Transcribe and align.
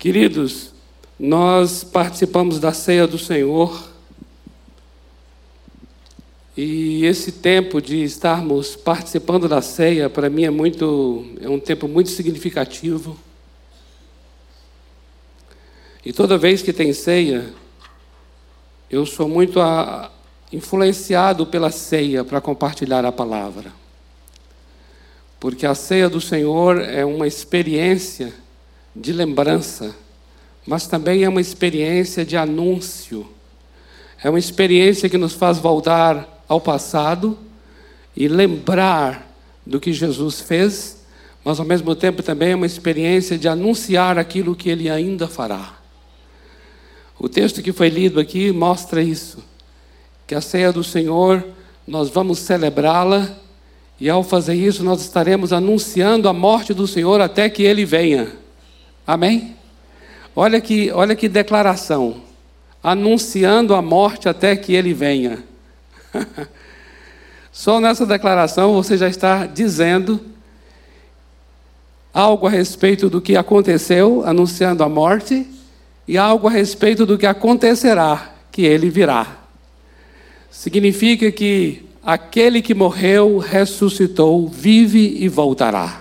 Queridos, 0.00 0.72
nós 1.18 1.84
participamos 1.84 2.58
da 2.58 2.72
ceia 2.72 3.06
do 3.06 3.18
Senhor 3.18 3.86
e 6.56 7.04
esse 7.04 7.32
tempo 7.32 7.82
de 7.82 8.02
estarmos 8.02 8.74
participando 8.74 9.46
da 9.46 9.60
ceia 9.60 10.08
para 10.08 10.30
mim 10.30 10.44
é 10.44 10.48
muito 10.48 11.26
é 11.42 11.50
um 11.50 11.60
tempo 11.60 11.86
muito 11.86 12.08
significativo. 12.08 13.14
E 16.02 16.14
toda 16.14 16.38
vez 16.38 16.62
que 16.62 16.72
tem 16.72 16.94
ceia, 16.94 17.52
eu 18.90 19.04
sou 19.04 19.28
muito 19.28 19.60
a, 19.60 20.10
influenciado 20.50 21.46
pela 21.46 21.70
ceia 21.70 22.24
para 22.24 22.40
compartilhar 22.40 23.04
a 23.04 23.12
palavra. 23.12 23.70
Porque 25.38 25.66
a 25.66 25.74
ceia 25.74 26.08
do 26.08 26.22
Senhor 26.22 26.80
é 26.80 27.04
uma 27.04 27.26
experiência 27.26 28.32
de 28.94 29.12
lembrança, 29.12 29.94
mas 30.66 30.86
também 30.86 31.24
é 31.24 31.28
uma 31.28 31.40
experiência 31.40 32.24
de 32.24 32.36
anúncio. 32.36 33.26
É 34.22 34.28
uma 34.28 34.38
experiência 34.38 35.08
que 35.08 35.16
nos 35.16 35.32
faz 35.32 35.58
voltar 35.58 36.44
ao 36.48 36.60
passado 36.60 37.38
e 38.16 38.28
lembrar 38.28 39.30
do 39.64 39.80
que 39.80 39.92
Jesus 39.92 40.40
fez, 40.40 40.98
mas 41.44 41.58
ao 41.58 41.66
mesmo 41.66 41.94
tempo 41.94 42.22
também 42.22 42.50
é 42.50 42.56
uma 42.56 42.66
experiência 42.66 43.38
de 43.38 43.48
anunciar 43.48 44.18
aquilo 44.18 44.54
que 44.54 44.68
ele 44.68 44.90
ainda 44.90 45.26
fará. 45.26 45.74
O 47.18 47.28
texto 47.28 47.62
que 47.62 47.72
foi 47.72 47.88
lido 47.88 48.18
aqui 48.18 48.50
mostra 48.52 49.02
isso, 49.02 49.44
que 50.26 50.34
a 50.34 50.40
ceia 50.40 50.72
do 50.72 50.82
Senhor 50.82 51.44
nós 51.86 52.08
vamos 52.08 52.38
celebrá-la 52.38 53.30
e 54.00 54.08
ao 54.08 54.22
fazer 54.22 54.54
isso 54.54 54.82
nós 54.82 55.02
estaremos 55.02 55.52
anunciando 55.52 56.28
a 56.28 56.32
morte 56.32 56.72
do 56.72 56.86
Senhor 56.86 57.20
até 57.20 57.48
que 57.48 57.62
ele 57.62 57.84
venha. 57.84 58.32
Amém? 59.10 59.56
Olha 60.36 60.60
que, 60.60 60.92
olha 60.92 61.16
que 61.16 61.28
declaração. 61.28 62.22
Anunciando 62.80 63.74
a 63.74 63.82
morte 63.82 64.28
até 64.28 64.54
que 64.54 64.72
ele 64.72 64.94
venha. 64.94 65.42
Só 67.50 67.80
nessa 67.80 68.06
declaração 68.06 68.72
você 68.72 68.96
já 68.96 69.08
está 69.08 69.46
dizendo 69.46 70.20
algo 72.14 72.46
a 72.46 72.50
respeito 72.50 73.10
do 73.10 73.20
que 73.20 73.36
aconteceu, 73.36 74.22
anunciando 74.24 74.84
a 74.84 74.88
morte, 74.88 75.44
e 76.06 76.16
algo 76.16 76.46
a 76.46 76.50
respeito 76.52 77.04
do 77.04 77.18
que 77.18 77.26
acontecerá, 77.26 78.32
que 78.52 78.62
ele 78.62 78.88
virá. 78.88 79.38
Significa 80.52 81.32
que 81.32 81.84
aquele 82.00 82.62
que 82.62 82.74
morreu, 82.74 83.38
ressuscitou, 83.38 84.46
vive 84.46 85.16
e 85.18 85.28
voltará. 85.28 85.99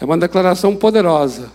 É 0.00 0.04
uma 0.04 0.16
declaração 0.16 0.74
poderosa 0.74 1.52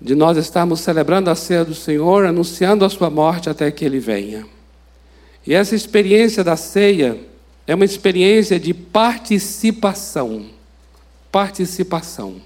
de 0.00 0.14
nós 0.14 0.36
estarmos 0.36 0.80
celebrando 0.80 1.30
a 1.30 1.34
ceia 1.34 1.64
do 1.64 1.74
Senhor, 1.74 2.24
anunciando 2.24 2.84
a 2.84 2.88
sua 2.88 3.10
morte 3.10 3.50
até 3.50 3.70
que 3.70 3.84
ele 3.84 3.98
venha. 3.98 4.46
E 5.46 5.54
essa 5.54 5.74
experiência 5.74 6.42
da 6.42 6.56
ceia 6.56 7.18
é 7.66 7.74
uma 7.74 7.84
experiência 7.84 8.58
de 8.58 8.72
participação. 8.74 10.46
Participação. 11.30 12.36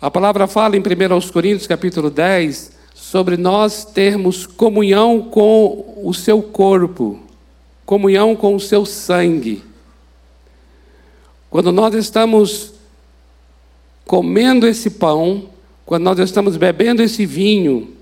A 0.00 0.10
palavra 0.10 0.46
fala 0.46 0.76
em 0.76 0.80
1 0.80 1.30
Coríntios 1.32 1.66
capítulo 1.66 2.10
10 2.10 2.72
sobre 2.94 3.36
nós 3.36 3.84
termos 3.84 4.46
comunhão 4.46 5.20
com 5.22 6.00
o 6.02 6.14
seu 6.14 6.42
corpo, 6.42 7.20
comunhão 7.84 8.34
com 8.36 8.54
o 8.54 8.60
seu 8.60 8.86
sangue. 8.86 9.69
Quando 11.50 11.72
nós 11.72 11.94
estamos 11.94 12.72
comendo 14.06 14.68
esse 14.68 14.88
pão, 14.88 15.50
quando 15.84 16.04
nós 16.04 16.18
estamos 16.20 16.56
bebendo 16.56 17.02
esse 17.02 17.26
vinho, 17.26 17.92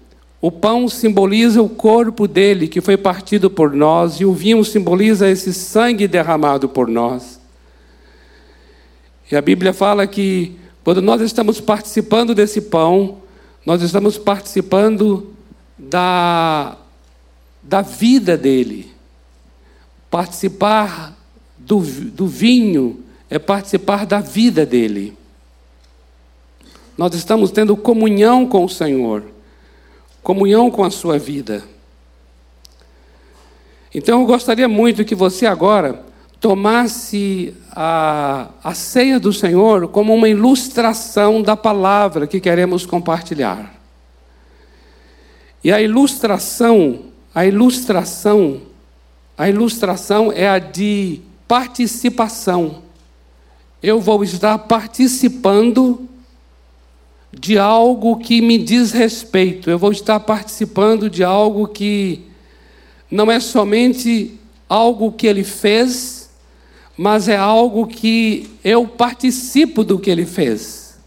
o 0.40 0.52
pão 0.52 0.86
simboliza 0.86 1.62
o 1.62 1.68
corpo 1.68 2.28
dele 2.28 2.68
que 2.68 2.82
foi 2.82 2.98
partido 2.98 3.50
por 3.50 3.72
nós, 3.72 4.20
e 4.20 4.26
o 4.26 4.34
vinho 4.34 4.62
simboliza 4.64 5.28
esse 5.28 5.54
sangue 5.54 6.06
derramado 6.06 6.68
por 6.68 6.86
nós. 6.88 7.40
E 9.32 9.36
a 9.36 9.40
Bíblia 9.40 9.72
fala 9.72 10.06
que 10.06 10.54
quando 10.84 11.00
nós 11.00 11.22
estamos 11.22 11.58
participando 11.60 12.34
desse 12.34 12.60
pão, 12.60 13.18
nós 13.64 13.82
estamos 13.82 14.18
participando 14.18 15.34
da, 15.78 16.76
da 17.62 17.80
vida 17.80 18.36
dele. 18.36 18.92
Participar 20.10 21.16
do, 21.58 21.80
do 21.80 22.26
vinho 22.26 23.04
é 23.30 23.38
participar 23.38 24.06
da 24.06 24.20
vida 24.20 24.64
dele. 24.64 25.16
Nós 26.96 27.14
estamos 27.14 27.50
tendo 27.50 27.76
comunhão 27.76 28.46
com 28.46 28.64
o 28.64 28.68
Senhor, 28.68 29.24
comunhão 30.22 30.70
com 30.70 30.82
a 30.82 30.90
sua 30.90 31.18
vida. 31.18 31.62
Então 33.94 34.20
eu 34.20 34.26
gostaria 34.26 34.68
muito 34.68 35.04
que 35.04 35.14
você 35.14 35.46
agora 35.46 36.04
tomasse 36.40 37.54
a, 37.72 38.48
a 38.62 38.74
ceia 38.74 39.18
do 39.18 39.32
Senhor 39.32 39.88
como 39.88 40.14
uma 40.14 40.28
ilustração 40.28 41.42
da 41.42 41.56
palavra 41.56 42.26
que 42.26 42.40
queremos 42.40 42.86
compartilhar. 42.86 43.74
E 45.62 45.72
a 45.72 45.80
ilustração, 45.80 47.06
a 47.34 47.44
ilustração, 47.44 48.60
a 49.36 49.48
ilustração 49.48 50.32
é 50.32 50.48
a 50.48 50.58
de 50.58 51.20
participação. 51.46 52.82
Eu 53.82 54.00
vou 54.00 54.24
estar 54.24 54.58
participando 54.58 56.08
de 57.32 57.58
algo 57.58 58.16
que 58.16 58.40
me 58.40 58.58
diz 58.58 58.92
respeito, 58.92 59.70
eu 59.70 59.78
vou 59.78 59.92
estar 59.92 60.18
participando 60.20 61.10
de 61.10 61.22
algo 61.22 61.68
que 61.68 62.22
não 63.10 63.30
é 63.30 63.38
somente 63.38 64.38
algo 64.68 65.12
que 65.12 65.26
ele 65.26 65.44
fez, 65.44 66.30
mas 66.96 67.28
é 67.28 67.36
algo 67.36 67.86
que 67.86 68.50
eu 68.64 68.86
participo 68.86 69.84
do 69.84 69.98
que 69.98 70.10
ele 70.10 70.26
fez. 70.26 70.98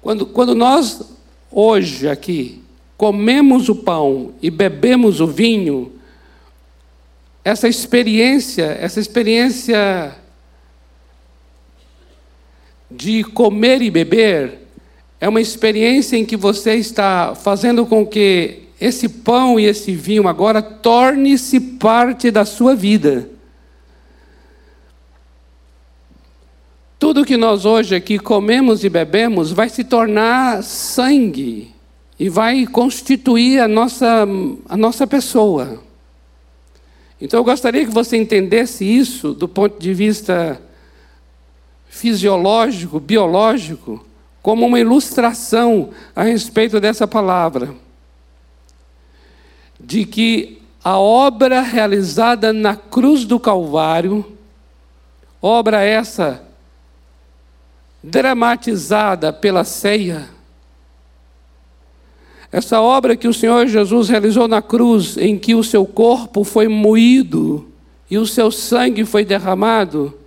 Quando, 0.00 0.24
quando 0.24 0.54
nós, 0.54 1.02
hoje 1.50 2.08
aqui, 2.08 2.62
comemos 2.96 3.68
o 3.68 3.74
pão 3.74 4.32
e 4.40 4.50
bebemos 4.50 5.20
o 5.20 5.26
vinho, 5.26 5.92
essa 7.44 7.68
experiência, 7.68 8.76
essa 8.80 9.00
experiência 9.00 10.14
de 12.90 13.24
comer 13.24 13.80
e 13.82 13.90
beber, 13.90 14.58
é 15.20 15.28
uma 15.28 15.40
experiência 15.40 16.16
em 16.16 16.24
que 16.24 16.36
você 16.36 16.74
está 16.74 17.34
fazendo 17.34 17.86
com 17.86 18.06
que 18.06 18.62
esse 18.80 19.08
pão 19.08 19.60
e 19.60 19.66
esse 19.66 19.94
vinho 19.94 20.26
agora 20.26 20.62
torne-se 20.62 21.60
parte 21.60 22.30
da 22.30 22.44
sua 22.44 22.74
vida. 22.74 23.28
Tudo 26.98 27.24
que 27.24 27.36
nós 27.36 27.64
hoje 27.64 27.94
aqui 27.94 28.18
comemos 28.18 28.84
e 28.84 28.88
bebemos 28.88 29.52
vai 29.52 29.68
se 29.68 29.84
tornar 29.84 30.62
sangue 30.62 31.74
e 32.18 32.28
vai 32.28 32.66
constituir 32.66 33.60
a 33.60 33.68
nossa, 33.68 34.26
a 34.68 34.76
nossa 34.76 35.06
pessoa. 35.06 35.82
Então 37.20 37.40
eu 37.40 37.44
gostaria 37.44 37.84
que 37.84 37.92
você 37.92 38.16
entendesse 38.16 38.84
isso 38.84 39.34
do 39.34 39.46
ponto 39.46 39.78
de 39.78 39.92
vista 39.92 40.60
fisiológico, 41.88 42.98
biológico, 42.98 44.04
como 44.40 44.66
uma 44.66 44.80
ilustração 44.80 45.90
a 46.16 46.22
respeito 46.22 46.80
dessa 46.80 47.06
palavra. 47.06 47.74
De 49.78 50.04
que 50.06 50.62
a 50.82 50.98
obra 50.98 51.60
realizada 51.60 52.52
na 52.52 52.74
cruz 52.74 53.24
do 53.24 53.38
Calvário, 53.38 54.24
obra 55.42 55.82
essa 55.82 56.42
dramatizada 58.02 59.30
pela 59.30 59.62
ceia, 59.62 60.28
essa 62.52 62.80
obra 62.80 63.16
que 63.16 63.28
o 63.28 63.34
Senhor 63.34 63.66
Jesus 63.66 64.08
realizou 64.08 64.48
na 64.48 64.60
cruz, 64.60 65.16
em 65.16 65.38
que 65.38 65.54
o 65.54 65.62
seu 65.62 65.86
corpo 65.86 66.42
foi 66.42 66.66
moído 66.66 67.70
e 68.10 68.18
o 68.18 68.26
seu 68.26 68.50
sangue 68.50 69.04
foi 69.04 69.24
derramado, 69.24 70.20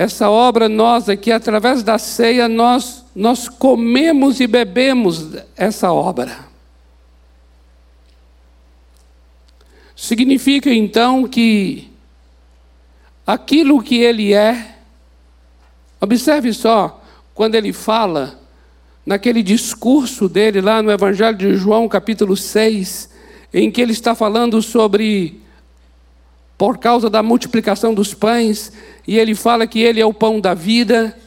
essa 0.00 0.30
obra 0.30 0.66
nós 0.66 1.10
aqui, 1.10 1.30
através 1.30 1.82
da 1.82 1.98
ceia, 1.98 2.48
nós, 2.48 3.04
nós 3.14 3.50
comemos 3.50 4.40
e 4.40 4.46
bebemos 4.46 5.26
essa 5.54 5.92
obra. 5.92 6.48
Significa 9.94 10.72
então 10.72 11.28
que 11.28 11.90
aquilo 13.26 13.82
que 13.82 13.98
ele 13.98 14.32
é, 14.32 14.78
observe 16.00 16.54
só, 16.54 17.04
quando 17.34 17.56
ele 17.56 17.70
fala, 17.70 18.39
naquele 19.10 19.42
discurso 19.42 20.28
dele 20.28 20.60
lá 20.60 20.80
no 20.80 20.88
Evangelho 20.88 21.36
de 21.36 21.56
João, 21.56 21.88
capítulo 21.88 22.36
6, 22.36 23.10
em 23.52 23.68
que 23.68 23.80
ele 23.80 23.90
está 23.90 24.14
falando 24.14 24.62
sobre 24.62 25.40
por 26.56 26.78
causa 26.78 27.10
da 27.10 27.20
multiplicação 27.20 27.92
dos 27.92 28.14
pães, 28.14 28.72
e 29.08 29.18
ele 29.18 29.34
fala 29.34 29.66
que 29.66 29.80
ele 29.80 30.00
é 30.00 30.06
o 30.06 30.14
pão 30.14 30.40
da 30.40 30.54
vida. 30.54 31.18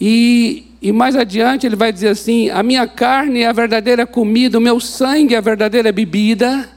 E, 0.00 0.72
e 0.82 0.90
mais 0.90 1.14
adiante 1.14 1.64
ele 1.64 1.76
vai 1.76 1.92
dizer 1.92 2.08
assim: 2.08 2.50
a 2.50 2.60
minha 2.60 2.88
carne 2.88 3.42
é 3.42 3.46
a 3.46 3.52
verdadeira 3.52 4.04
comida, 4.04 4.58
o 4.58 4.60
meu 4.60 4.80
sangue 4.80 5.36
é 5.36 5.38
a 5.38 5.40
verdadeira 5.40 5.92
bebida. 5.92 6.68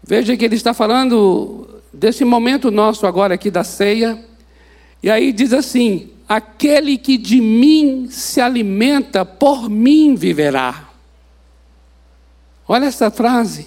Veja 0.00 0.36
que 0.36 0.44
ele 0.44 0.54
está 0.54 0.72
falando 0.72 1.82
desse 1.92 2.24
momento 2.24 2.70
nosso 2.70 3.04
agora 3.04 3.34
aqui 3.34 3.50
da 3.50 3.64
ceia. 3.64 4.16
E 5.02 5.10
aí 5.10 5.32
diz 5.32 5.52
assim: 5.52 6.12
aquele 6.28 6.98
que 6.98 7.16
de 7.16 7.40
mim 7.40 8.08
se 8.10 8.40
alimenta, 8.40 9.24
por 9.24 9.68
mim 9.68 10.14
viverá. 10.14 10.90
Olha 12.68 12.86
essa 12.86 13.10
frase, 13.10 13.66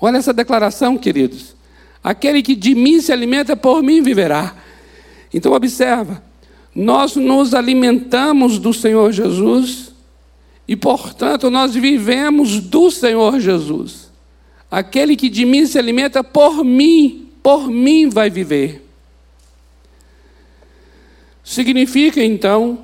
olha 0.00 0.18
essa 0.18 0.32
declaração, 0.32 0.98
queridos. 0.98 1.56
Aquele 2.04 2.42
que 2.42 2.54
de 2.54 2.74
mim 2.74 3.00
se 3.00 3.12
alimenta, 3.12 3.56
por 3.56 3.82
mim 3.82 4.02
viverá. 4.02 4.54
Então, 5.32 5.52
observa, 5.52 6.22
nós 6.74 7.16
nos 7.16 7.54
alimentamos 7.54 8.58
do 8.58 8.72
Senhor 8.72 9.10
Jesus 9.10 9.92
e, 10.68 10.76
portanto, 10.76 11.50
nós 11.50 11.74
vivemos 11.74 12.60
do 12.60 12.90
Senhor 12.90 13.40
Jesus. 13.40 14.10
Aquele 14.70 15.16
que 15.16 15.28
de 15.28 15.44
mim 15.44 15.66
se 15.66 15.78
alimenta, 15.78 16.22
por 16.22 16.64
mim, 16.64 17.28
por 17.42 17.68
mim 17.70 18.08
vai 18.08 18.28
viver. 18.28 18.85
Significa 21.46 22.20
então 22.22 22.80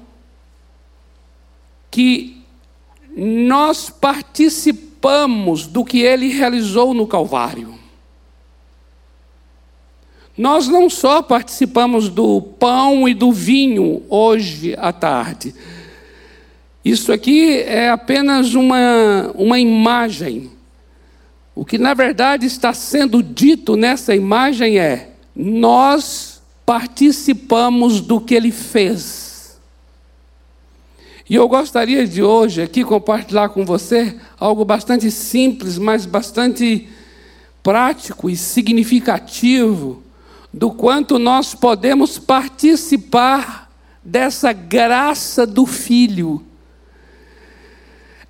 que 1.90 2.40
nós 3.16 3.90
participamos 3.90 5.66
do 5.66 5.84
que 5.84 6.00
ele 6.00 6.28
realizou 6.28 6.94
no 6.94 7.06
Calvário. 7.06 7.74
Nós 10.38 10.68
não 10.68 10.88
só 10.88 11.20
participamos 11.20 12.08
do 12.08 12.40
pão 12.40 13.08
e 13.08 13.12
do 13.12 13.32
vinho 13.32 14.02
hoje 14.08 14.76
à 14.78 14.92
tarde. 14.92 15.52
Isso 16.84 17.12
aqui 17.12 17.58
é 17.58 17.90
apenas 17.90 18.54
uma, 18.54 19.32
uma 19.34 19.58
imagem 19.58 20.52
o 21.54 21.64
que 21.64 21.76
na 21.76 21.92
verdade 21.92 22.46
está 22.46 22.72
sendo 22.72 23.22
dito 23.22 23.76
nessa 23.76 24.14
imagem 24.14 24.78
é: 24.78 25.10
nós 25.36 26.31
participamos 26.64 28.00
do 28.00 28.20
que 28.20 28.34
ele 28.34 28.50
fez. 28.50 29.58
E 31.28 31.34
eu 31.34 31.48
gostaria 31.48 32.06
de 32.06 32.22
hoje 32.22 32.62
aqui 32.62 32.84
compartilhar 32.84 33.48
com 33.50 33.64
você 33.64 34.16
algo 34.38 34.64
bastante 34.64 35.10
simples, 35.10 35.78
mas 35.78 36.04
bastante 36.04 36.88
prático 37.62 38.28
e 38.28 38.36
significativo 38.36 40.02
do 40.52 40.70
quanto 40.70 41.18
nós 41.18 41.54
podemos 41.54 42.18
participar 42.18 43.70
dessa 44.04 44.52
graça 44.52 45.46
do 45.46 45.64
Filho 45.64 46.44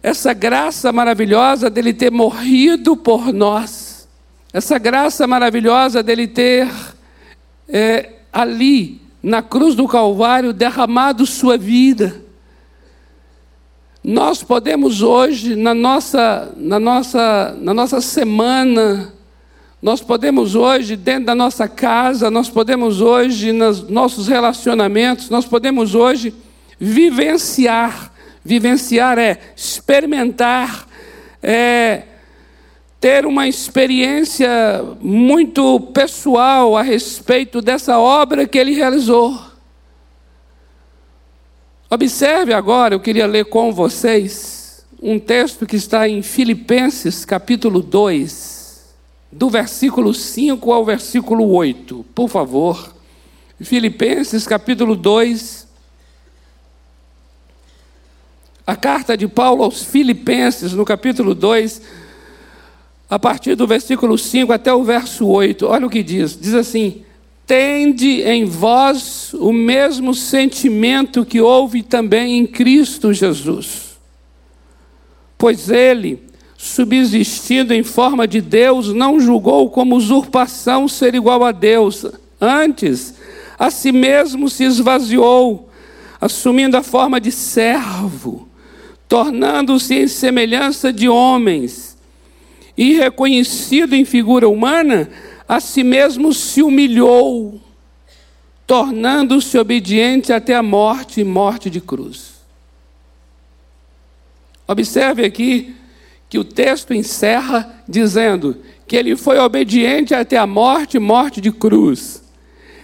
essa 0.02 0.32
graça 0.32 0.92
maravilhosa 0.92 1.70
dele 1.70 1.94
ter 1.94 2.10
morrido 2.10 2.96
por 2.96 3.32
nós, 3.32 4.08
essa 4.52 4.76
graça 4.76 5.26
maravilhosa 5.26 6.02
dele 6.02 6.26
ter 6.26 6.68
é, 7.68 8.10
ali, 8.32 9.00
na 9.22 9.42
cruz 9.42 9.74
do 9.74 9.86
Calvário, 9.86 10.52
derramado 10.52 11.26
sua 11.26 11.58
vida. 11.58 12.22
Nós 14.02 14.42
podemos 14.42 15.02
hoje, 15.02 15.54
na 15.54 15.74
nossa, 15.74 16.52
na 16.56 16.80
nossa, 16.80 17.56
na 17.60 17.72
nossa 17.72 18.00
semana, 18.00 19.12
nós 19.80 20.00
podemos 20.00 20.54
hoje, 20.54 20.96
dentro 20.96 21.26
da 21.26 21.34
nossa 21.34 21.68
casa, 21.68 22.30
nós 22.30 22.48
podemos 22.48 23.00
hoje, 23.00 23.52
nos 23.52 23.88
nossos 23.88 24.26
relacionamentos, 24.26 25.30
nós 25.30 25.44
podemos 25.44 25.94
hoje 25.94 26.34
vivenciar 26.80 28.12
Vivenciar 28.44 29.18
é 29.18 29.38
experimentar, 29.56 30.86
é 31.40 32.02
ter 33.02 33.26
uma 33.26 33.48
experiência 33.48 34.48
muito 35.00 35.80
pessoal 35.92 36.76
a 36.76 36.82
respeito 36.82 37.60
dessa 37.60 37.98
obra 37.98 38.46
que 38.46 38.56
ele 38.56 38.76
realizou. 38.76 39.42
Observe 41.90 42.54
agora, 42.54 42.94
eu 42.94 43.00
queria 43.00 43.26
ler 43.26 43.46
com 43.46 43.72
vocês 43.72 44.86
um 45.02 45.18
texto 45.18 45.66
que 45.66 45.74
está 45.74 46.08
em 46.08 46.22
Filipenses, 46.22 47.24
capítulo 47.24 47.82
2, 47.82 48.94
do 49.32 49.50
versículo 49.50 50.14
5 50.14 50.72
ao 50.72 50.84
versículo 50.84 51.50
8. 51.50 52.06
Por 52.14 52.28
favor. 52.28 52.94
Filipenses, 53.60 54.46
capítulo 54.46 54.94
2, 54.94 55.66
a 58.64 58.76
carta 58.76 59.16
de 59.16 59.26
Paulo 59.26 59.64
aos 59.64 59.84
Filipenses, 59.84 60.72
no 60.72 60.84
capítulo 60.84 61.34
2, 61.34 61.82
a 63.12 63.18
partir 63.18 63.54
do 63.54 63.66
versículo 63.66 64.16
5 64.16 64.50
até 64.54 64.72
o 64.72 64.82
verso 64.82 65.26
8, 65.26 65.66
olha 65.66 65.86
o 65.86 65.90
que 65.90 66.02
diz: 66.02 66.34
diz 66.34 66.54
assim: 66.54 67.02
Tende 67.46 68.22
em 68.22 68.46
vós 68.46 69.34
o 69.34 69.52
mesmo 69.52 70.14
sentimento 70.14 71.22
que 71.22 71.38
houve 71.38 71.82
também 71.82 72.38
em 72.38 72.46
Cristo 72.46 73.12
Jesus. 73.12 73.98
Pois 75.36 75.68
ele, 75.68 76.22
subsistindo 76.56 77.74
em 77.74 77.82
forma 77.82 78.26
de 78.26 78.40
Deus, 78.40 78.94
não 78.94 79.20
julgou 79.20 79.68
como 79.68 79.94
usurpação 79.94 80.88
ser 80.88 81.14
igual 81.14 81.44
a 81.44 81.52
Deus. 81.52 82.06
Antes, 82.40 83.16
a 83.58 83.70
si 83.70 83.92
mesmo 83.92 84.48
se 84.48 84.64
esvaziou, 84.64 85.68
assumindo 86.18 86.78
a 86.78 86.82
forma 86.82 87.20
de 87.20 87.30
servo 87.30 88.48
tornando-se 89.12 89.94
em 89.94 90.08
semelhança 90.08 90.90
de 90.90 91.06
homens, 91.06 91.91
e 92.76 92.94
reconhecido 92.94 93.94
em 93.94 94.04
figura 94.04 94.48
humana, 94.48 95.10
a 95.48 95.60
si 95.60 95.82
mesmo 95.82 96.32
se 96.32 96.62
humilhou, 96.62 97.60
tornando-se 98.66 99.58
obediente 99.58 100.32
até 100.32 100.54
a 100.54 100.62
morte 100.62 101.20
e 101.20 101.24
morte 101.24 101.68
de 101.68 101.80
cruz. 101.80 102.32
Observe 104.66 105.24
aqui 105.24 105.74
que 106.28 106.38
o 106.38 106.44
texto 106.44 106.94
encerra 106.94 107.82
dizendo 107.86 108.56
que 108.86 108.96
ele 108.96 109.16
foi 109.16 109.38
obediente 109.38 110.14
até 110.14 110.38
a 110.38 110.46
morte 110.46 110.96
e 110.96 111.00
morte 111.00 111.40
de 111.40 111.52
cruz. 111.52 112.22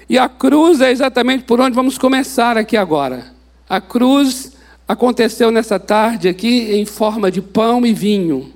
E 0.09 0.19
a 0.19 0.29
cruz 0.29 0.81
é 0.81 0.91
exatamente 0.91 1.45
por 1.45 1.61
onde 1.61 1.75
vamos 1.75 1.97
começar 1.97 2.59
aqui 2.59 2.77
agora. 2.77 3.33
A 3.69 3.81
cruz 3.81 4.53
aconteceu 4.87 5.51
nessa 5.51 5.79
tarde 5.79 6.29
aqui 6.29 6.73
em 6.73 6.85
forma 6.85 7.31
de 7.31 7.41
pão 7.41 7.85
e 7.87 7.93
vinho. 7.93 8.53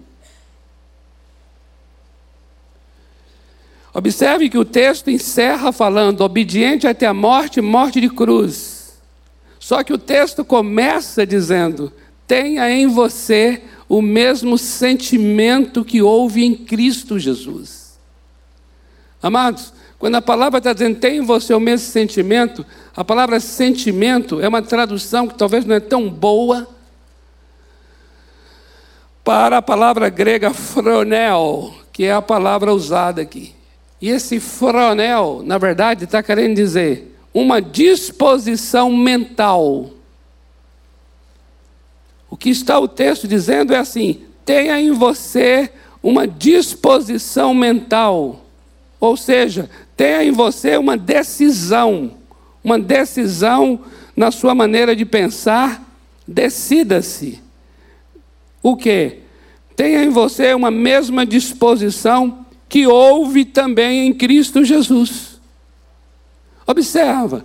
Observe 3.94 4.48
que 4.48 4.56
o 4.56 4.64
texto 4.64 5.10
encerra 5.10 5.70
falando 5.70 6.22
obediente 6.22 6.86
até 6.86 7.06
a 7.06 7.12
morte, 7.12 7.60
morte 7.60 8.00
de 8.00 8.08
cruz. 8.08 8.98
Só 9.58 9.84
que 9.84 9.92
o 9.92 9.98
texto 9.98 10.44
começa 10.44 11.26
dizendo: 11.26 11.92
tenha 12.26 12.70
em 12.70 12.86
você 12.86 13.62
o 13.88 14.00
mesmo 14.00 14.56
sentimento 14.56 15.84
que 15.84 16.00
houve 16.00 16.42
em 16.44 16.54
Cristo 16.54 17.18
Jesus. 17.18 17.98
Amados, 19.22 19.72
quando 19.98 20.14
a 20.14 20.22
palavra 20.22 20.58
está 20.58 20.72
dizendo 20.72 20.98
tem 20.98 21.18
em 21.18 21.20
você 21.20 21.52
o 21.52 21.60
mesmo 21.60 21.86
sentimento, 21.86 22.64
a 22.96 23.04
palavra 23.04 23.38
sentimento 23.38 24.40
é 24.40 24.48
uma 24.48 24.62
tradução 24.62 25.28
que 25.28 25.34
talvez 25.34 25.64
não 25.66 25.76
é 25.76 25.80
tão 25.80 26.08
boa 26.08 26.66
para 29.22 29.58
a 29.58 29.62
palavra 29.62 30.08
grega 30.08 30.52
fronel, 30.52 31.72
que 31.92 32.04
é 32.04 32.12
a 32.12 32.22
palavra 32.22 32.72
usada 32.72 33.20
aqui. 33.22 33.54
E 34.02 34.08
esse 34.08 34.40
fronel, 34.40 35.42
na 35.44 35.56
verdade, 35.58 36.04
está 36.04 36.20
querendo 36.20 36.56
dizer 36.56 37.16
uma 37.32 37.62
disposição 37.62 38.90
mental. 38.92 39.90
O 42.28 42.36
que 42.36 42.50
está 42.50 42.80
o 42.80 42.88
texto 42.88 43.28
dizendo 43.28 43.72
é 43.72 43.78
assim: 43.78 44.22
tenha 44.44 44.80
em 44.80 44.90
você 44.90 45.70
uma 46.02 46.26
disposição 46.26 47.54
mental. 47.54 48.44
Ou 48.98 49.16
seja, 49.16 49.70
tenha 49.96 50.24
em 50.24 50.32
você 50.32 50.76
uma 50.76 50.96
decisão, 50.96 52.14
uma 52.62 52.80
decisão 52.80 53.84
na 54.16 54.32
sua 54.32 54.52
maneira 54.52 54.96
de 54.96 55.04
pensar, 55.04 55.80
decida-se. 56.26 57.40
O 58.60 58.76
que? 58.76 59.18
Tenha 59.76 60.02
em 60.02 60.08
você 60.08 60.54
uma 60.54 60.72
mesma 60.72 61.24
disposição 61.24 62.41
que 62.72 62.86
houve 62.86 63.44
também 63.44 64.06
em 64.06 64.14
Cristo 64.14 64.64
Jesus. 64.64 65.38
Observa, 66.66 67.44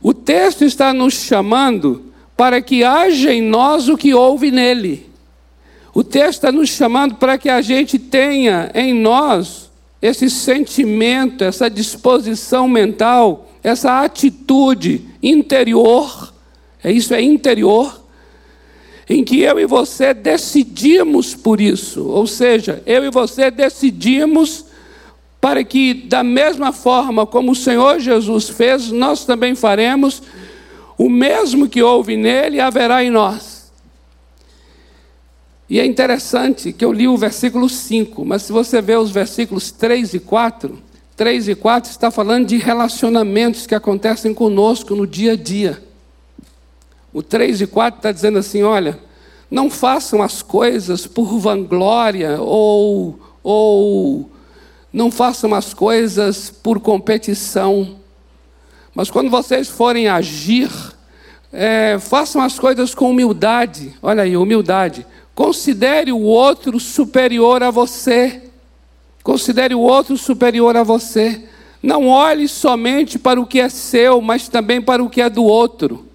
o 0.00 0.14
texto 0.14 0.62
está 0.62 0.94
nos 0.94 1.14
chamando 1.14 2.04
para 2.36 2.62
que 2.62 2.84
haja 2.84 3.34
em 3.34 3.42
nós 3.42 3.88
o 3.88 3.96
que 3.96 4.14
houve 4.14 4.52
nele. 4.52 5.10
O 5.92 6.04
texto 6.04 6.34
está 6.34 6.52
nos 6.52 6.68
chamando 6.68 7.16
para 7.16 7.36
que 7.36 7.48
a 7.48 7.60
gente 7.60 7.98
tenha 7.98 8.70
em 8.76 8.94
nós 8.94 9.72
esse 10.00 10.30
sentimento, 10.30 11.42
essa 11.42 11.68
disposição 11.68 12.68
mental, 12.68 13.48
essa 13.60 14.04
atitude 14.04 15.04
interior, 15.20 16.32
é 16.84 16.92
isso 16.92 17.12
é 17.12 17.20
interior, 17.20 18.04
em 19.08 19.24
que 19.24 19.40
eu 19.40 19.58
e 19.58 19.66
você 19.66 20.12
decidimos 20.12 21.34
por 21.34 21.60
isso, 21.60 22.06
ou 22.06 22.26
seja, 22.26 22.82
eu 22.84 23.04
e 23.04 23.10
você 23.10 23.50
decidimos 23.50 24.66
para 25.40 25.64
que, 25.64 25.94
da 25.94 26.22
mesma 26.22 26.72
forma 26.72 27.24
como 27.24 27.52
o 27.52 27.56
Senhor 27.56 28.00
Jesus 28.00 28.48
fez, 28.48 28.90
nós 28.90 29.24
também 29.24 29.54
faremos, 29.54 30.22
o 30.98 31.08
mesmo 31.08 31.68
que 31.68 31.82
houve 31.82 32.16
nele 32.16 32.60
haverá 32.60 33.02
em 33.02 33.10
nós. 33.10 33.72
E 35.70 35.78
é 35.78 35.86
interessante 35.86 36.72
que 36.72 36.84
eu 36.84 36.92
li 36.92 37.06
o 37.06 37.16
versículo 37.16 37.68
5, 37.68 38.24
mas 38.24 38.42
se 38.42 38.52
você 38.52 38.80
ver 38.82 38.98
os 38.98 39.10
versículos 39.10 39.70
3 39.70 40.14
e 40.14 40.18
4, 40.18 40.78
3 41.16 41.48
e 41.48 41.54
4 41.54 41.90
está 41.90 42.10
falando 42.10 42.46
de 42.46 42.56
relacionamentos 42.56 43.66
que 43.66 43.74
acontecem 43.74 44.34
conosco 44.34 44.94
no 44.94 45.06
dia 45.06 45.32
a 45.32 45.36
dia. 45.36 45.87
O 47.12 47.22
3 47.22 47.62
e 47.62 47.66
4 47.66 47.98
está 47.98 48.12
dizendo 48.12 48.38
assim: 48.38 48.62
olha, 48.62 48.98
não 49.50 49.70
façam 49.70 50.22
as 50.22 50.42
coisas 50.42 51.06
por 51.06 51.38
vanglória 51.38 52.40
ou, 52.40 53.18
ou 53.42 54.30
não 54.92 55.10
façam 55.10 55.54
as 55.54 55.72
coisas 55.72 56.50
por 56.50 56.80
competição. 56.80 57.96
Mas 58.94 59.10
quando 59.10 59.30
vocês 59.30 59.68
forem 59.68 60.08
agir, 60.08 60.70
é, 61.52 61.98
façam 61.98 62.42
as 62.42 62.58
coisas 62.58 62.94
com 62.94 63.10
humildade. 63.10 63.94
Olha 64.02 64.24
aí, 64.24 64.36
humildade. 64.36 65.06
Considere 65.34 66.10
o 66.12 66.20
outro 66.20 66.80
superior 66.80 67.62
a 67.62 67.70
você. 67.70 68.42
Considere 69.22 69.74
o 69.74 69.80
outro 69.80 70.16
superior 70.16 70.76
a 70.76 70.82
você. 70.82 71.44
Não 71.82 72.08
olhe 72.08 72.48
somente 72.48 73.18
para 73.18 73.40
o 73.40 73.46
que 73.46 73.60
é 73.60 73.68
seu, 73.68 74.20
mas 74.20 74.48
também 74.48 74.82
para 74.82 75.02
o 75.02 75.08
que 75.08 75.22
é 75.22 75.30
do 75.30 75.44
outro. 75.44 76.07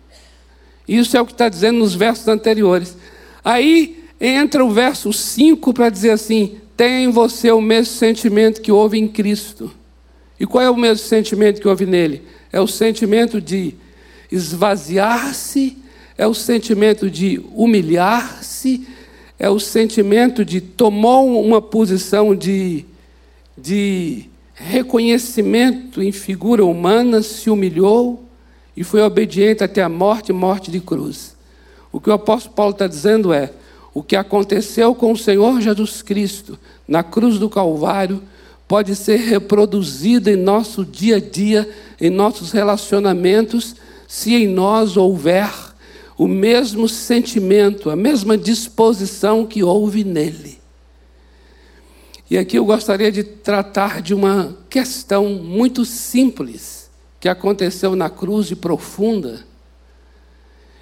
Isso 0.87 1.15
é 1.15 1.21
o 1.21 1.25
que 1.25 1.31
está 1.31 1.47
dizendo 1.49 1.79
nos 1.79 1.95
versos 1.95 2.27
anteriores. 2.27 2.97
Aí 3.43 4.03
entra 4.19 4.63
o 4.63 4.71
verso 4.71 5.11
5 5.11 5.73
para 5.73 5.89
dizer 5.89 6.11
assim: 6.11 6.57
tenha 6.75 7.01
em 7.01 7.09
você 7.09 7.51
o 7.51 7.61
mesmo 7.61 7.93
sentimento 7.93 8.61
que 8.61 8.71
houve 8.71 8.97
em 8.97 9.07
Cristo. 9.07 9.71
E 10.39 10.45
qual 10.45 10.63
é 10.63 10.69
o 10.69 10.77
mesmo 10.77 11.05
sentimento 11.05 11.61
que 11.61 11.67
houve 11.67 11.85
nele? 11.85 12.23
É 12.51 12.59
o 12.59 12.67
sentimento 12.67 13.39
de 13.39 13.75
esvaziar-se, 14.31 15.77
é 16.17 16.27
o 16.27 16.33
sentimento 16.33 17.09
de 17.09 17.41
humilhar-se, 17.53 18.87
é 19.39 19.49
o 19.49 19.59
sentimento 19.59 20.43
de 20.43 20.59
tomou 20.59 21.41
uma 21.41 21.61
posição 21.61 22.35
de, 22.35 22.85
de 23.57 24.25
reconhecimento 24.53 26.01
em 26.01 26.11
figura 26.11 26.65
humana, 26.65 27.21
se 27.21 27.49
humilhou 27.49 28.23
e 28.75 28.83
foi 28.83 29.01
obediente 29.01 29.63
até 29.63 29.81
a 29.81 29.89
morte 29.89 30.33
morte 30.33 30.71
de 30.71 30.79
cruz. 30.79 31.35
O 31.91 31.99
que 31.99 32.09
o 32.09 32.13
apóstolo 32.13 32.55
Paulo 32.55 32.71
está 32.71 32.87
dizendo 32.87 33.31
é: 33.31 33.51
o 33.93 34.01
que 34.01 34.15
aconteceu 34.15 34.95
com 34.95 35.11
o 35.11 35.17
Senhor 35.17 35.61
Jesus 35.61 36.01
Cristo 36.01 36.57
na 36.87 37.03
cruz 37.03 37.37
do 37.37 37.49
Calvário 37.49 38.21
pode 38.67 38.95
ser 38.95 39.17
reproduzido 39.17 40.29
em 40.29 40.35
nosso 40.35 40.83
dia 40.83 41.17
a 41.17 41.19
dia, 41.19 41.69
em 42.01 42.09
nossos 42.09 42.51
relacionamentos, 42.51 43.75
se 44.07 44.33
em 44.33 44.47
nós 44.47 44.97
houver 44.97 45.51
o 46.17 46.27
mesmo 46.27 46.89
sentimento, 46.89 47.89
a 47.89 47.95
mesma 47.95 48.37
disposição 48.37 49.45
que 49.45 49.63
houve 49.63 50.03
nele. 50.03 50.59
E 52.29 52.37
aqui 52.37 52.57
eu 52.57 52.65
gostaria 52.65 53.11
de 53.11 53.23
tratar 53.23 54.01
de 54.01 54.13
uma 54.13 54.57
questão 54.69 55.29
muito 55.29 55.85
simples 55.85 56.82
que 57.23 57.29
aconteceu 57.29 57.95
na 57.95 58.09
cruz 58.09 58.53
profunda 58.53 59.45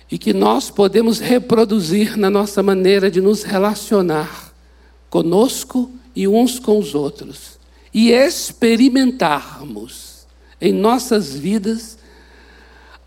e 0.10 0.18
que 0.18 0.34
nós 0.34 0.72
podemos 0.72 1.20
reproduzir 1.20 2.18
na 2.18 2.32
nossa 2.32 2.64
maneira 2.64 3.12
de 3.12 3.22
nos 3.22 3.44
relacionar 3.44 4.52
conosco 5.08 5.92
e 6.16 6.28
uns 6.28 6.58
com 6.58 6.80
os 6.80 6.96
outros 6.96 7.60
e 7.94 8.12
experimentarmos 8.12 10.26
em 10.60 10.74
nossas 10.74 11.32
vidas 11.32 12.00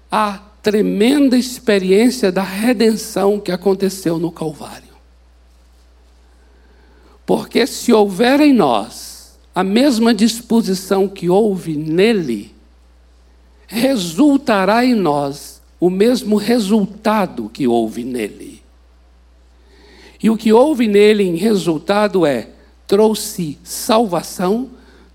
a 0.09 0.39
tremenda 0.63 1.37
experiência 1.37 2.31
da 2.31 2.45
redenção 2.45 3.41
que 3.41 3.51
aconteceu 3.51 4.17
no 4.17 4.31
Calvário. 4.31 4.95
Porque 7.27 7.67
se 7.67 7.93
houver 7.93 8.41
em 8.41 8.53
nós 8.53 9.37
a 9.53 9.65
mesma 9.65 10.15
disposição 10.15 11.09
que 11.09 11.29
houve 11.29 11.77
nele, 11.77 12.54
resultará 13.75 14.85
em 14.85 14.95
nós 14.95 15.61
o 15.81 15.91
mesmo 15.91 16.37
resultado 16.37 17.51
que 17.53 17.67
houve 17.67 18.05
nele. 18.05 18.63
E 20.23 20.31
o 20.31 20.37
que 20.37 20.53
houve 20.53 20.87
nele 20.87 21.25
em 21.25 21.35
resultado 21.35 22.25
é: 22.25 22.49
trouxe 22.87 23.59
salvação, 23.65 24.71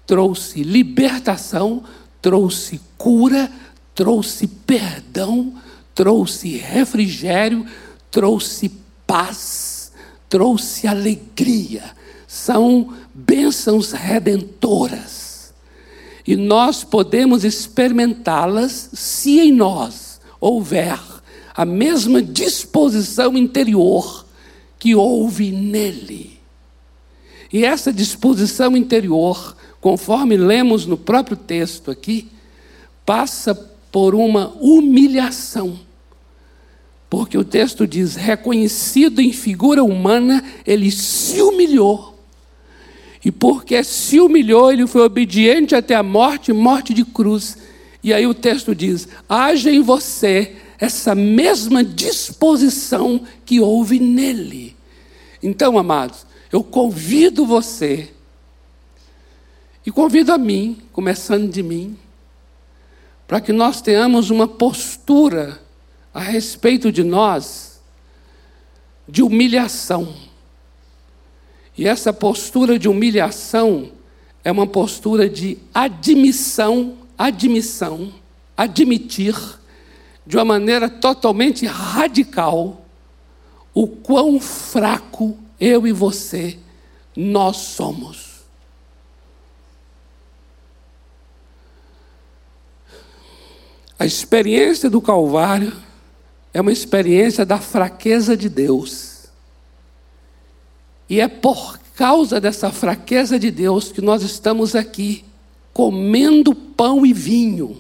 trouxe 0.06 0.62
libertação, 0.62 1.84
trouxe 2.22 2.82
cura, 2.98 3.50
trouxe 3.96 4.46
perdão, 4.46 5.54
trouxe 5.96 6.58
refrigério, 6.58 7.66
trouxe 8.12 8.70
paz, 9.08 9.94
trouxe 10.28 10.86
alegria. 10.86 11.84
São 12.28 12.94
bênçãos 13.14 13.94
redentoras. 13.94 15.29
E 16.30 16.36
nós 16.36 16.84
podemos 16.84 17.44
experimentá-las 17.44 18.92
se 18.94 19.40
em 19.40 19.52
nós 19.52 20.22
houver 20.40 21.00
a 21.56 21.66
mesma 21.66 22.22
disposição 22.22 23.36
interior 23.36 24.28
que 24.78 24.94
houve 24.94 25.52
nele. 25.52 26.40
E 27.52 27.66
essa 27.66 27.92
disposição 27.92 28.78
interior, 28.78 29.58
conforme 29.82 30.38
lemos 30.38 30.86
no 30.86 30.96
próprio 30.96 31.36
texto 31.36 31.90
aqui, 31.90 32.30
passa 33.04 33.56
por 33.92 34.14
uma 34.14 34.50
humilhação. 34.62 35.80
Porque 37.10 37.40
o 37.40 37.44
texto 37.44 37.88
diz: 37.88 38.16
reconhecido 38.16 39.20
em 39.20 39.34
figura 39.34 39.84
humana, 39.84 40.44
ele 40.64 40.92
se 40.92 41.42
humilhou. 41.42 42.19
E 43.24 43.32
porque 43.32 43.84
se 43.84 44.20
humilhou, 44.20 44.72
ele 44.72 44.88
foi 44.88 45.02
obediente 45.02 45.76
até 45.76 45.96
a 45.96 46.04
morte 46.04 46.54
morte 46.54 46.94
de 46.94 47.04
cruz. 47.04 47.58
E 48.02 48.14
aí 48.14 48.26
o 48.26 48.34
texto 48.34 48.74
diz: 48.74 49.08
haja 49.28 49.72
em 49.72 49.82
você 49.82 50.56
essa 50.80 51.14
mesma 51.14 51.84
disposição 51.84 53.22
que 53.46 53.60
houve 53.60 54.00
nele. 54.00 54.76
Então, 55.44 55.78
amados, 55.78 56.26
eu 56.52 56.64
convido 56.64 57.46
você, 57.46 58.10
e 59.86 59.92
convido 59.92 60.32
a 60.32 60.38
mim, 60.38 60.78
começando 60.94 61.52
de 61.52 61.64
mim, 61.64 61.98
para 63.28 63.42
que 63.42 63.52
nós 63.52 63.82
tenhamos 63.82 64.30
uma 64.30 64.48
postura 64.48 65.62
a 66.14 66.20
respeito 66.20 66.92
de 66.92 67.04
nós 67.04 67.80
de 69.08 69.24
humilhação. 69.24 70.14
E 71.80 71.88
essa 71.88 72.12
postura 72.12 72.78
de 72.78 72.90
humilhação 72.90 73.94
é 74.44 74.52
uma 74.52 74.68
postura 74.68 75.30
de 75.30 75.58
admissão 75.74 76.98
admissão, 77.18 78.14
admitir 78.58 79.34
de 80.28 80.36
uma 80.36 80.44
maneira 80.44 80.90
totalmente 80.90 81.66
radical 81.66 82.86
o 83.74 83.88
quão 83.88 84.42
fraco 84.42 85.38
eu 85.58 85.88
e 85.88 85.94
você 85.94 86.60
nós 87.16 87.56
somos. 87.56 88.42
A 93.98 94.06
experiência 94.06 94.90
do 94.90 95.00
Calvário 95.00 95.72
é 96.54 96.60
uma 96.60 96.74
experiência 96.74 97.46
da 97.46 97.58
fraqueza 97.58 98.36
de 98.36 98.50
Deus. 98.50 99.09
E 101.10 101.20
é 101.20 101.28
por 101.28 101.80
causa 101.96 102.40
dessa 102.40 102.72
fraqueza 102.72 103.40
de 103.40 103.50
Deus 103.50 103.92
que 103.92 104.02
nós 104.02 104.22
estamos 104.22 104.76
aqui 104.76 105.26
comendo 105.74 106.54
pão 106.54 107.06
e 107.06 107.14
vinho. 107.14 107.78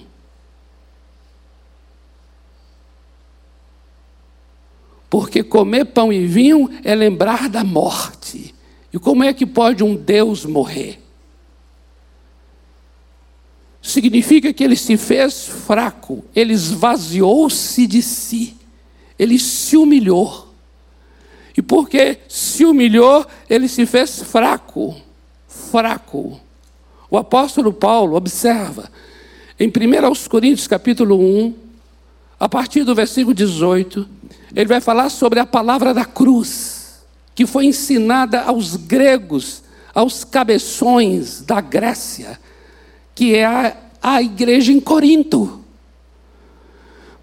Porque 5.09 5.43
comer 5.43 5.85
pão 5.85 6.13
e 6.13 6.25
vinho 6.25 6.69
é 6.83 6.93
lembrar 6.93 7.49
da 7.49 7.63
morte. 7.63 8.53
E 8.91 8.99
como 8.99 9.23
é 9.23 9.33
que 9.33 9.45
pode 9.45 9.83
um 9.83 9.95
Deus 9.95 10.45
morrer? 10.45 10.99
Significa 13.81 14.53
que 14.53 14.63
ele 14.63 14.75
se 14.75 14.97
fez 14.97 15.47
fraco, 15.47 16.23
ele 16.35 16.53
esvaziou-se 16.53 17.87
de 17.87 18.01
si, 18.01 18.55
ele 19.17 19.39
se 19.39 19.77
humilhou. 19.77 20.48
E 21.59 21.61
porque 21.61 22.19
se 22.29 22.63
humilhou, 22.63 23.27
ele 23.49 23.67
se 23.67 23.85
fez 23.85 24.23
fraco, 24.23 24.95
fraco 25.45 26.39
O 27.11 27.17
apóstolo 27.17 27.73
Paulo, 27.73 28.15
observa, 28.15 28.89
em 29.59 29.67
1 29.67 30.29
Coríntios 30.29 30.67
capítulo 30.67 31.19
1, 31.19 31.53
a 32.39 32.47
partir 32.47 32.85
do 32.85 32.95
versículo 32.95 33.33
18, 33.33 34.07
ele 34.55 34.69
vai 34.69 34.79
falar 34.79 35.09
sobre 35.09 35.37
a 35.37 35.45
palavra 35.45 35.93
da 35.93 36.05
cruz, 36.05 37.03
que 37.35 37.45
foi 37.45 37.65
ensinada 37.65 38.39
aos 38.43 38.77
gregos, 38.77 39.61
aos 39.93 40.23
cabeções 40.23 41.41
da 41.41 41.59
Grécia, 41.59 42.39
que 43.13 43.35
é 43.35 43.43
a, 43.45 43.75
a 44.01 44.21
igreja 44.21 44.71
em 44.71 44.79
Corinto. 44.79 45.61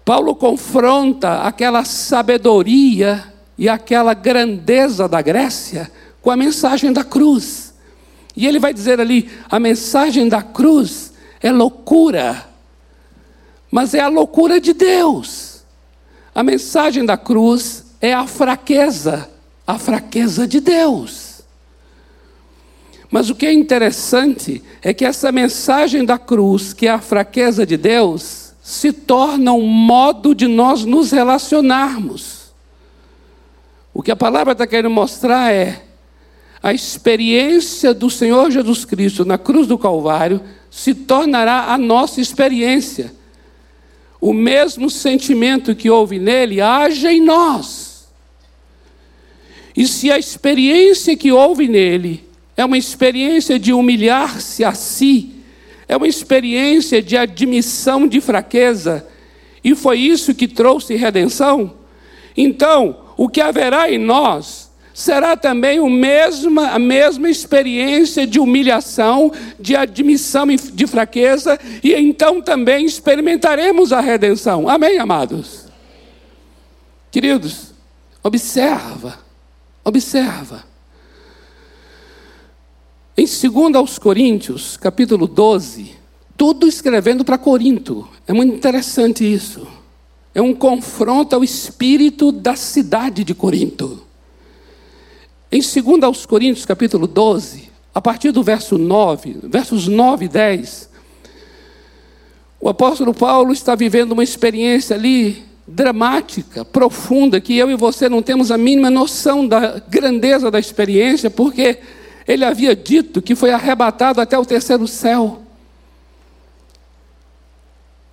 Paulo 0.05 0.35
confronta 0.35 1.41
aquela 1.41 1.83
sabedoria 1.83 3.33
e 3.57 3.67
aquela 3.67 4.13
grandeza 4.13 5.07
da 5.07 5.21
Grécia 5.21 5.91
com 6.21 6.29
a 6.29 6.37
mensagem 6.37 6.93
da 6.93 7.03
cruz. 7.03 7.73
E 8.35 8.45
ele 8.45 8.59
vai 8.59 8.73
dizer 8.73 8.99
ali: 8.99 9.29
a 9.49 9.59
mensagem 9.59 10.29
da 10.29 10.41
cruz 10.43 11.13
é 11.41 11.51
loucura, 11.51 12.47
mas 13.71 13.93
é 13.93 13.99
a 13.99 14.07
loucura 14.07 14.61
de 14.61 14.73
Deus. 14.73 15.63
A 16.35 16.43
mensagem 16.43 17.03
da 17.03 17.17
cruz 17.17 17.85
é 17.99 18.13
a 18.13 18.27
fraqueza, 18.27 19.29
a 19.65 19.79
fraqueza 19.79 20.47
de 20.47 20.59
Deus. 20.59 21.41
Mas 23.09 23.29
o 23.29 23.35
que 23.35 23.45
é 23.45 23.53
interessante 23.53 24.61
é 24.81 24.93
que 24.93 25.05
essa 25.05 25.31
mensagem 25.31 26.05
da 26.05 26.19
cruz, 26.19 26.73
que 26.73 26.87
é 26.87 26.91
a 26.91 26.99
fraqueza 26.99 27.65
de 27.65 27.77
Deus, 27.77 28.53
se 28.61 28.91
torna 28.91 29.53
um 29.53 29.65
modo 29.65 30.35
de 30.35 30.45
nós 30.45 30.83
nos 30.83 31.11
relacionarmos. 31.11 32.36
O 33.97 34.03
que 34.03 34.11
a 34.11 34.15
palavra 34.15 34.51
está 34.51 34.67
querendo 34.67 34.91
mostrar 34.91 35.51
é 35.51 35.81
a 36.61 36.71
experiência 36.71 37.95
do 37.95 38.11
Senhor 38.11 38.51
Jesus 38.51 38.85
Cristo 38.85 39.25
na 39.25 39.39
cruz 39.39 39.65
do 39.65 39.75
Calvário 39.75 40.39
se 40.69 40.93
tornará 40.93 41.73
a 41.73 41.79
nossa 41.79 42.21
experiência. 42.21 43.11
O 44.21 44.33
mesmo 44.33 44.87
sentimento 44.87 45.73
que 45.73 45.89
houve 45.89 46.19
nele 46.19 46.61
haja 46.61 47.11
em 47.11 47.19
nós. 47.19 48.07
E 49.75 49.87
se 49.87 50.11
a 50.11 50.19
experiência 50.19 51.17
que 51.17 51.31
houve 51.31 51.67
nele 51.67 52.23
é 52.55 52.63
uma 52.63 52.77
experiência 52.77 53.57
de 53.57 53.73
humilhar-se 53.73 54.63
a 54.63 54.75
si, 54.75 55.41
é 55.87 55.97
uma 55.97 56.07
experiência 56.07 57.01
de 57.01 57.17
admissão 57.17 58.07
de 58.07 58.21
fraqueza, 58.21 59.07
e 59.63 59.73
foi 59.73 59.97
isso 59.97 60.35
que 60.35 60.47
trouxe 60.47 60.95
redenção, 60.95 61.73
então 62.37 63.06
o 63.17 63.27
que 63.27 63.41
haverá 63.41 63.91
em 63.91 63.97
nós 63.97 64.67
será 64.93 65.35
também 65.35 65.79
a 65.79 66.79
mesma 66.79 67.29
experiência 67.29 68.25
de 68.25 68.39
humilhação, 68.39 69.31
de 69.59 69.75
admissão 69.75 70.47
de 70.47 70.87
fraqueza, 70.87 71.59
e 71.83 71.93
então 71.93 72.41
também 72.41 72.85
experimentaremos 72.85 73.91
a 73.91 73.99
redenção. 73.99 74.67
Amém, 74.69 74.97
amados? 74.97 75.65
Queridos, 77.11 77.73
observa, 78.23 79.19
observa. 79.83 80.63
Em 83.15 83.25
2 83.25 83.75
aos 83.75 83.99
Coríntios, 83.99 84.77
capítulo 84.77 85.27
12, 85.27 85.91
tudo 86.35 86.67
escrevendo 86.67 87.23
para 87.23 87.37
Corinto. 87.37 88.07
É 88.27 88.33
muito 88.33 88.55
interessante 88.55 89.23
isso. 89.23 89.76
É 90.37 90.41
um 90.41 90.53
confronto 90.53 91.35
ao 91.35 91.43
espírito 91.43 92.31
da 92.31 92.55
cidade 92.55 93.23
de 93.23 93.33
Corinto. 93.33 94.03
Em 95.51 95.61
2 95.61 96.03
aos 96.03 96.27
Coríntios, 96.27 96.63
capítulo 96.63 97.07
12, 97.07 97.71
a 97.91 97.99
partir 97.99 98.31
do 98.31 98.43
verso 98.43 98.77
9, 98.77 99.35
versos 99.45 99.87
9 99.87 100.25
e 100.25 100.27
10, 100.27 100.89
o 102.61 102.69
apóstolo 102.69 103.15
Paulo 103.15 103.51
está 103.51 103.73
vivendo 103.73 104.11
uma 104.11 104.23
experiência 104.23 104.95
ali 104.95 105.43
dramática, 105.67 106.63
profunda, 106.63 107.41
que 107.41 107.57
eu 107.57 107.71
e 107.71 107.75
você 107.75 108.07
não 108.07 108.21
temos 108.21 108.51
a 108.51 108.59
mínima 108.59 108.91
noção 108.91 109.47
da 109.47 109.81
grandeza 109.89 110.51
da 110.51 110.59
experiência, 110.59 111.31
porque 111.31 111.79
ele 112.27 112.45
havia 112.45 112.75
dito 112.75 113.23
que 113.23 113.33
foi 113.33 113.49
arrebatado 113.49 114.21
até 114.21 114.37
o 114.37 114.45
terceiro 114.45 114.87
céu. 114.87 115.46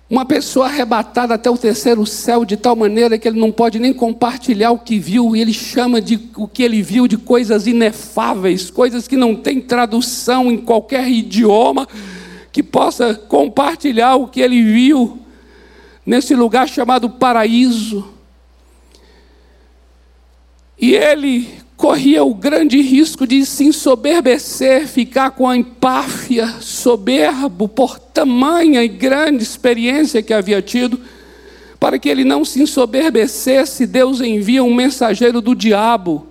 Uma 0.07 0.23
pessoa 0.23 0.67
arrebatada 0.67 1.33
até 1.33 1.49
o 1.49 1.57
terceiro 1.57 2.05
céu 2.05 2.45
de 2.45 2.55
tal 2.55 2.75
maneira 2.75 3.17
que 3.17 3.27
ele 3.27 3.39
não 3.39 3.51
pode 3.51 3.79
nem 3.79 3.91
compartilhar 3.91 4.69
o 4.69 4.77
que 4.77 4.99
viu, 4.99 5.35
e 5.35 5.41
ele 5.41 5.53
chama 5.53 5.99
de 5.99 6.29
o 6.35 6.47
que 6.47 6.61
ele 6.61 6.81
viu 6.83 7.07
de 7.07 7.17
coisas 7.17 7.65
inefáveis, 7.65 8.69
coisas 8.69 9.07
que 9.07 9.17
não 9.17 9.35
têm 9.35 9.59
tradução 9.59 10.51
em 10.51 10.57
qualquer 10.57 11.09
idioma 11.09 11.87
que 12.51 12.61
possa 12.61 13.15
compartilhar 13.15 14.15
o 14.15 14.27
que 14.27 14.41
ele 14.41 14.61
viu 14.63 15.19
nesse 16.05 16.35
lugar 16.35 16.69
chamado 16.69 17.09
paraíso. 17.09 18.07
E 20.79 20.93
ele 20.93 21.64
corria 21.77 22.23
o 22.23 22.33
grande 22.33 22.81
risco 22.81 23.27
de 23.27 23.45
se 23.45 23.65
ensoberbecer, 23.65 24.87
ficar 24.87 25.31
com 25.31 25.47
a 25.47 25.57
empáfia, 25.57 26.47
soberbo 26.61 27.67
por 27.67 27.99
tamanha 27.99 28.83
e 28.83 28.87
grande 28.87 29.43
experiência 29.43 30.21
que 30.21 30.33
havia 30.33 30.61
tido. 30.61 30.99
Para 31.79 31.99
que 31.99 32.09
ele 32.09 32.23
não 32.23 32.45
se 32.45 32.61
ensoberbecesse, 32.61 33.85
Deus 33.85 34.21
envia 34.21 34.63
um 34.63 34.73
mensageiro 34.73 35.41
do 35.41 35.53
diabo 35.53 36.27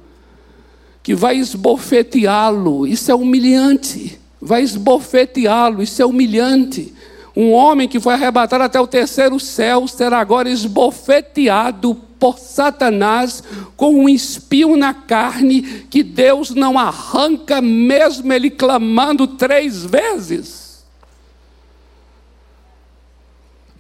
que 1.03 1.15
vai 1.15 1.37
esbofeteá-lo. 1.37 2.87
Isso 2.87 3.11
é 3.11 3.15
humilhante. 3.15 4.19
Vai 4.41 4.63
esbofeteá-lo, 4.63 5.83
isso 5.83 6.01
é 6.01 6.07
humilhante. 6.07 6.93
Um 7.37 7.51
homem 7.53 7.89
que 7.89 7.99
foi 7.99 8.15
arrebatado 8.15 8.63
até 8.63 8.81
o 8.81 8.87
terceiro 8.87 9.41
céu 9.41 9.89
será 9.89 10.21
agora 10.21 10.49
esbofeteado 10.49 11.95
por 12.19 12.39
Satanás 12.39 13.43
com 13.77 13.95
um 13.95 14.09
espinho 14.09 14.77
na 14.77 14.95
carne 14.95 15.63
que 15.91 16.03
Deus 16.03 16.51
não 16.51 16.79
arranca, 16.79 17.61
mesmo 17.61 18.33
ele 18.33 18.51
clamando 18.51 19.27
três 19.27 19.85
vezes. 19.85 20.85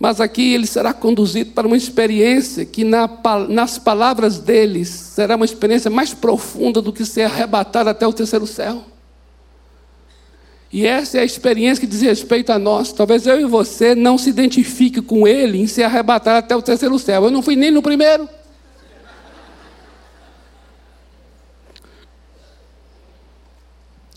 Mas 0.01 0.21
aqui 0.21 0.53
ele 0.53 0.67
será 0.67 0.93
conduzido 0.93 1.53
para 1.53 1.67
uma 1.67 1.77
experiência 1.77 2.65
que, 2.67 2.83
na, 2.83 3.09
nas 3.49 3.79
palavras 3.79 4.39
deles, 4.39 4.89
será 4.89 5.37
uma 5.37 5.45
experiência 5.45 5.91
mais 5.91 6.13
profunda 6.13 6.83
do 6.83 6.93
que 6.93 7.07
ser 7.07 7.23
arrebatado 7.23 7.89
até 7.89 8.07
o 8.07 8.13
terceiro 8.13 8.47
céu. 8.47 8.85
E 10.75 10.85
essa 10.89 11.19
é 11.19 11.21
a 11.21 11.25
experiência 11.25 11.81
que 11.81 11.87
diz 11.87 12.01
respeito 12.01 12.51
a 12.51 12.59
nós. 12.59 12.93
Talvez 12.93 13.29
eu 13.29 13.41
e 13.41 13.45
você 13.45 13.95
não 13.95 14.19
se 14.19 14.29
identifique 14.29 15.01
com 15.01 15.25
ele 15.25 15.57
em 15.57 15.69
ser 15.69 15.85
arrebatado 15.85 16.39
até 16.39 16.57
o 16.57 16.61
terceiro 16.61 16.99
céu. 16.99 17.23
Eu 17.23 17.31
não 17.31 17.43
fui 17.43 17.55
nem 17.55 17.71
no 17.71 17.81
primeiro. 17.81 18.29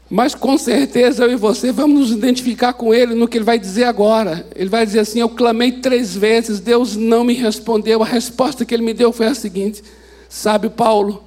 Mas 0.09 0.33
com 0.33 0.57
certeza 0.57 1.25
eu 1.25 1.31
e 1.31 1.35
você 1.35 1.71
vamos 1.71 1.99
nos 1.99 2.11
identificar 2.11 2.73
com 2.73 2.91
ele 2.91 3.13
no 3.13 3.27
que 3.27 3.37
ele 3.37 3.45
vai 3.45 3.59
dizer 3.59 3.83
agora. 3.83 4.43
Ele 4.55 4.67
vai 4.67 4.83
dizer 4.83 5.01
assim: 5.01 5.19
Eu 5.19 5.29
clamei 5.29 5.73
três 5.73 6.15
vezes, 6.15 6.59
Deus 6.59 6.95
não 6.95 7.23
me 7.23 7.35
respondeu. 7.35 8.01
A 8.01 8.05
resposta 8.07 8.65
que 8.65 8.73
ele 8.73 8.81
me 8.81 8.95
deu 8.95 9.13
foi 9.13 9.27
a 9.27 9.35
seguinte: 9.35 9.83
Sabe, 10.27 10.71
Paulo, 10.71 11.23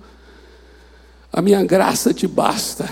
a 1.33 1.41
minha 1.41 1.63
graça 1.63 2.13
te 2.13 2.27
basta. 2.27 2.91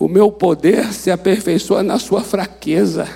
O 0.00 0.08
meu 0.08 0.32
poder 0.32 0.94
se 0.94 1.10
aperfeiçoa 1.10 1.82
na 1.82 1.98
sua 1.98 2.22
fraqueza. 2.22 3.06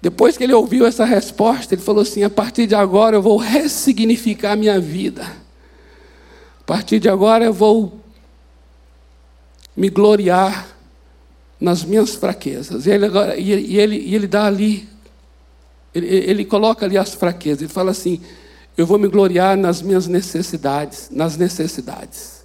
Depois 0.00 0.34
que 0.34 0.44
ele 0.44 0.54
ouviu 0.54 0.86
essa 0.86 1.04
resposta, 1.04 1.74
ele 1.74 1.82
falou 1.82 2.00
assim: 2.00 2.22
a 2.22 2.30
partir 2.30 2.66
de 2.66 2.74
agora 2.74 3.16
eu 3.16 3.22
vou 3.22 3.36
ressignificar 3.36 4.52
a 4.52 4.56
minha 4.56 4.80
vida. 4.80 5.24
A 5.24 6.64
partir 6.64 6.98
de 6.98 7.06
agora 7.06 7.44
eu 7.44 7.52
vou 7.52 8.00
me 9.76 9.90
gloriar 9.90 10.74
nas 11.60 11.84
minhas 11.84 12.14
fraquezas. 12.14 12.86
E 12.86 12.90
ele, 12.92 13.04
agora, 13.04 13.36
e 13.36 13.52
ele, 13.52 13.96
e 13.96 14.14
ele, 14.14 14.26
dá 14.26 14.46
ali, 14.46 14.88
ele, 15.94 16.06
ele 16.06 16.44
coloca 16.46 16.86
ali 16.86 16.96
as 16.96 17.12
fraquezas. 17.12 17.60
Ele 17.60 17.72
fala 17.72 17.90
assim: 17.90 18.22
eu 18.74 18.86
vou 18.86 18.98
me 18.98 19.08
gloriar 19.08 19.54
nas 19.54 19.82
minhas 19.82 20.06
necessidades, 20.06 21.10
nas 21.10 21.36
necessidades. 21.36 22.43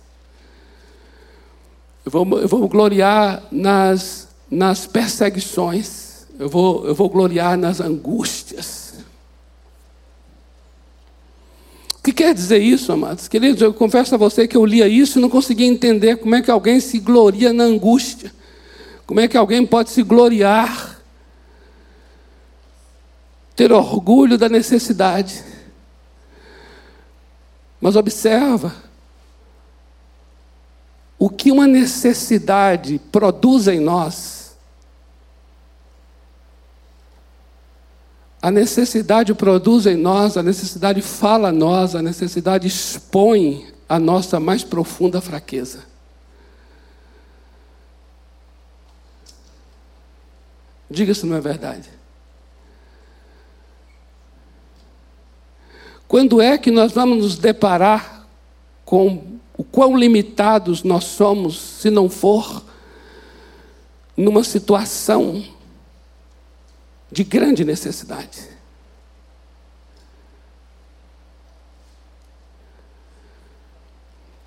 Eu 2.06 2.12
vou, 2.12 2.40
eu 2.40 2.48
vou 2.48 2.68
gloriar 2.68 3.44
nas, 3.52 4.28
nas 4.50 4.88
perseguições. 4.88 6.26
Eu 6.40 6.50
vou, 6.50 6.88
eu 6.88 6.96
vou 6.96 7.10
gloriar 7.10 7.58
nas 7.58 7.82
angústias. 7.82 8.96
O 12.00 12.02
que 12.02 12.14
quer 12.14 12.34
dizer 12.34 12.60
isso, 12.60 12.92
amados? 12.94 13.28
Queridos, 13.28 13.62
eu 13.62 13.74
confesso 13.74 14.16
a 14.16 14.18
você 14.18 14.48
que 14.48 14.56
eu 14.56 14.66
lia 14.66 14.88
isso 14.88 15.20
e 15.20 15.22
não 15.22 15.30
conseguia 15.30 15.68
entender 15.68 16.16
como 16.16 16.34
é 16.34 16.42
que 16.42 16.50
alguém 16.50 16.80
se 16.80 16.98
gloria 16.98 17.52
na 17.52 17.66
angústia. 17.66 18.34
Como 19.06 19.20
é 19.20 19.28
que 19.28 19.36
alguém 19.36 19.66
pode 19.66 19.90
se 19.90 20.02
gloriar, 20.02 21.02
ter 23.56 23.74
orgulho 23.74 24.38
da 24.38 24.48
necessidade. 24.48 25.44
Mas 27.82 27.98
observa, 27.98 28.74
o 31.20 31.30
que 31.30 31.52
uma 31.52 31.68
necessidade 31.68 32.98
produz 33.12 33.68
em 33.68 33.82
nós, 33.82 34.56
a 38.42 38.50
necessidade 38.50 39.34
produz 39.34 39.86
em 39.86 39.98
nós, 39.98 40.38
a 40.38 40.44
necessidade 40.44 41.02
fala 41.02 41.50
a 41.50 41.52
nós, 41.52 41.94
a 41.94 42.02
necessidade 42.02 42.66
expõe 42.66 43.68
a 43.88 44.00
nossa 44.00 44.40
mais 44.40 44.64
profunda 44.64 45.20
fraqueza. 45.20 45.84
Diga 50.90 51.14
se 51.14 51.26
não 51.26 51.36
é 51.36 51.42
verdade. 51.42 51.90
Quando 56.08 56.42
é 56.42 56.58
que 56.58 56.72
nós 56.72 56.94
vamos 56.94 57.18
nos 57.18 57.38
deparar 57.38 58.26
com 58.86 59.38
o 59.60 59.64
quão 59.66 59.98
limitados 59.98 60.84
nós 60.84 61.04
somos 61.04 61.60
se 61.60 61.90
não 61.90 62.10
for 62.10 62.64
numa 64.16 64.42
situação 64.42 65.44
de 67.12 67.26
grande 67.26 67.66
necessidade? 67.66 68.40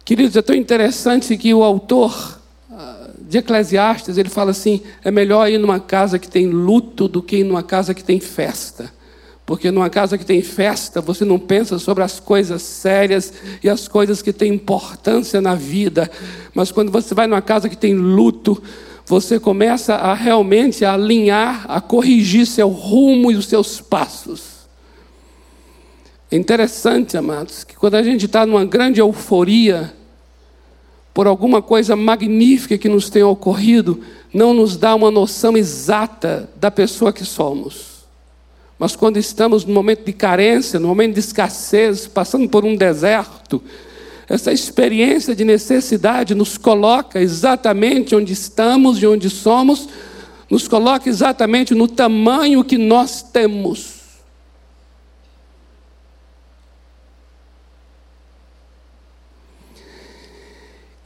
Queridos, 0.03 0.35
é 0.35 0.41
tão 0.41 0.57
interessante 0.57 1.37
que 1.37 1.53
o 1.53 1.63
autor 1.63 2.41
ah, 2.71 3.11
de 3.19 3.37
Eclesiastes, 3.37 4.17
ele 4.17 4.31
fala 4.31 4.53
assim: 4.53 4.81
é 5.05 5.11
melhor 5.11 5.47
ir 5.47 5.59
numa 5.59 5.79
casa 5.79 6.19
que 6.19 6.27
tem 6.27 6.47
luto 6.47 7.07
do 7.07 7.23
que 7.23 7.37
ir 7.37 7.45
numa 7.45 7.63
casa 7.63 7.93
que 7.93 8.03
tem 8.03 8.19
festa. 8.19 8.91
Porque 9.45 9.71
numa 9.71 9.91
casa 9.91 10.17
que 10.17 10.25
tem 10.25 10.41
festa, 10.41 11.01
você 11.01 11.25
não 11.25 11.39
pensa 11.39 11.79
sobre 11.79 12.05
as 12.05 12.21
coisas 12.21 12.63
sérias 12.63 13.33
e 13.63 13.69
as 13.69 13.89
coisas 13.89 14.23
que 14.23 14.33
têm 14.33 14.55
importância 14.55 15.41
na 15.41 15.55
vida. 15.55 16.11
Mas 16.55 16.71
quando 16.71 16.93
você 16.93 17.15
vai 17.15 17.27
numa 17.27 17.43
casa 17.43 17.69
que 17.69 17.77
tem 17.77 17.95
luto, 17.95 18.63
você 19.05 19.41
começa 19.41 19.95
a 19.95 20.15
realmente 20.15 20.85
alinhar, 20.85 21.67
a 21.69 21.81
corrigir 21.81 22.47
seu 22.47 22.69
rumo 22.69 23.33
e 23.33 23.35
os 23.35 23.47
seus 23.47 23.81
passos. 23.81 24.53
É 26.31 26.37
interessante, 26.37 27.17
amados, 27.17 27.65
que 27.65 27.77
quando 27.77 27.97
a 27.97 28.03
gente 28.03 28.27
está 28.27 28.47
numa 28.47 28.65
grande 28.65 29.01
euforia 29.01 29.93
por 31.13 31.27
alguma 31.27 31.61
coisa 31.61 31.95
magnífica 31.95 32.79
que 32.79 32.89
nos 32.89 33.11
tenha 33.11 33.27
ocorrido, 33.27 34.01
não 34.33 34.55
nos 34.55 34.77
dá 34.77 34.95
uma 34.95 35.11
noção 35.11 35.57
exata 35.57 36.49
da 36.57 36.71
pessoa 36.71 37.13
que 37.13 37.25
somos. 37.25 37.92
Mas 38.79 38.97
quando 38.97 39.17
estamos 39.17 39.65
no 39.65 39.73
momento 39.73 40.05
de 40.05 40.13
carência, 40.13 40.81
no 40.81 40.89
momento 40.89 41.15
de 41.15 41.21
escassez, 41.21 42.07
passando 42.07 42.49
por 42.49 42.65
um 42.65 42.77
deserto, 42.77 43.63
essa 44.29 44.53
experiência 44.53 45.35
de 45.35 45.45
necessidade 45.45 46.35
nos 46.35 46.57
coloca 46.57 47.21
exatamente 47.21 48.15
onde 48.15 48.33
estamos 48.33 49.03
e 49.03 49.07
onde 49.07 49.29
somos, 49.29 49.89
nos 50.49 50.67
coloca 50.67 51.09
exatamente 51.09 51.75
no 51.75 51.87
tamanho 51.87 52.65
que 52.65 52.79
nós 52.79 53.23
temos. 53.23 54.03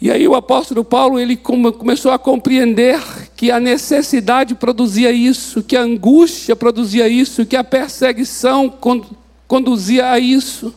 E 0.01 0.11
aí 0.11 0.29
o 0.29 0.35
apóstolo 0.35 0.85
Paulo 0.85 1.19
ele 1.19 1.37
começou 1.37 2.13
a 2.13 2.19
compreender 2.19 3.01
que 3.37 3.51
a 3.51 3.61
necessidade 3.61 4.55
produzia 4.55 5.13
isso, 5.13 5.63
que 5.63 5.77
a 5.77 5.83
angústia 5.83 6.57
produzia 6.57 7.07
isso, 7.07 7.45
que 7.45 7.55
a 7.55 7.63
perseguição 7.63 8.73
conduzia 9.47 10.11
a 10.11 10.19
isso. 10.19 10.75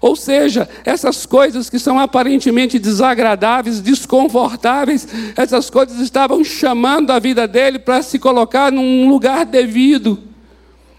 Ou 0.00 0.16
seja, 0.16 0.68
essas 0.84 1.26
coisas 1.26 1.70
que 1.70 1.78
são 1.78 1.98
aparentemente 2.00 2.78
desagradáveis, 2.78 3.80
desconfortáveis, 3.80 5.06
essas 5.36 5.70
coisas 5.70 6.00
estavam 6.00 6.42
chamando 6.42 7.10
a 7.12 7.18
vida 7.18 7.46
dele 7.46 7.78
para 7.78 8.02
se 8.02 8.18
colocar 8.18 8.72
num 8.72 9.08
lugar 9.08 9.46
devido. 9.46 10.18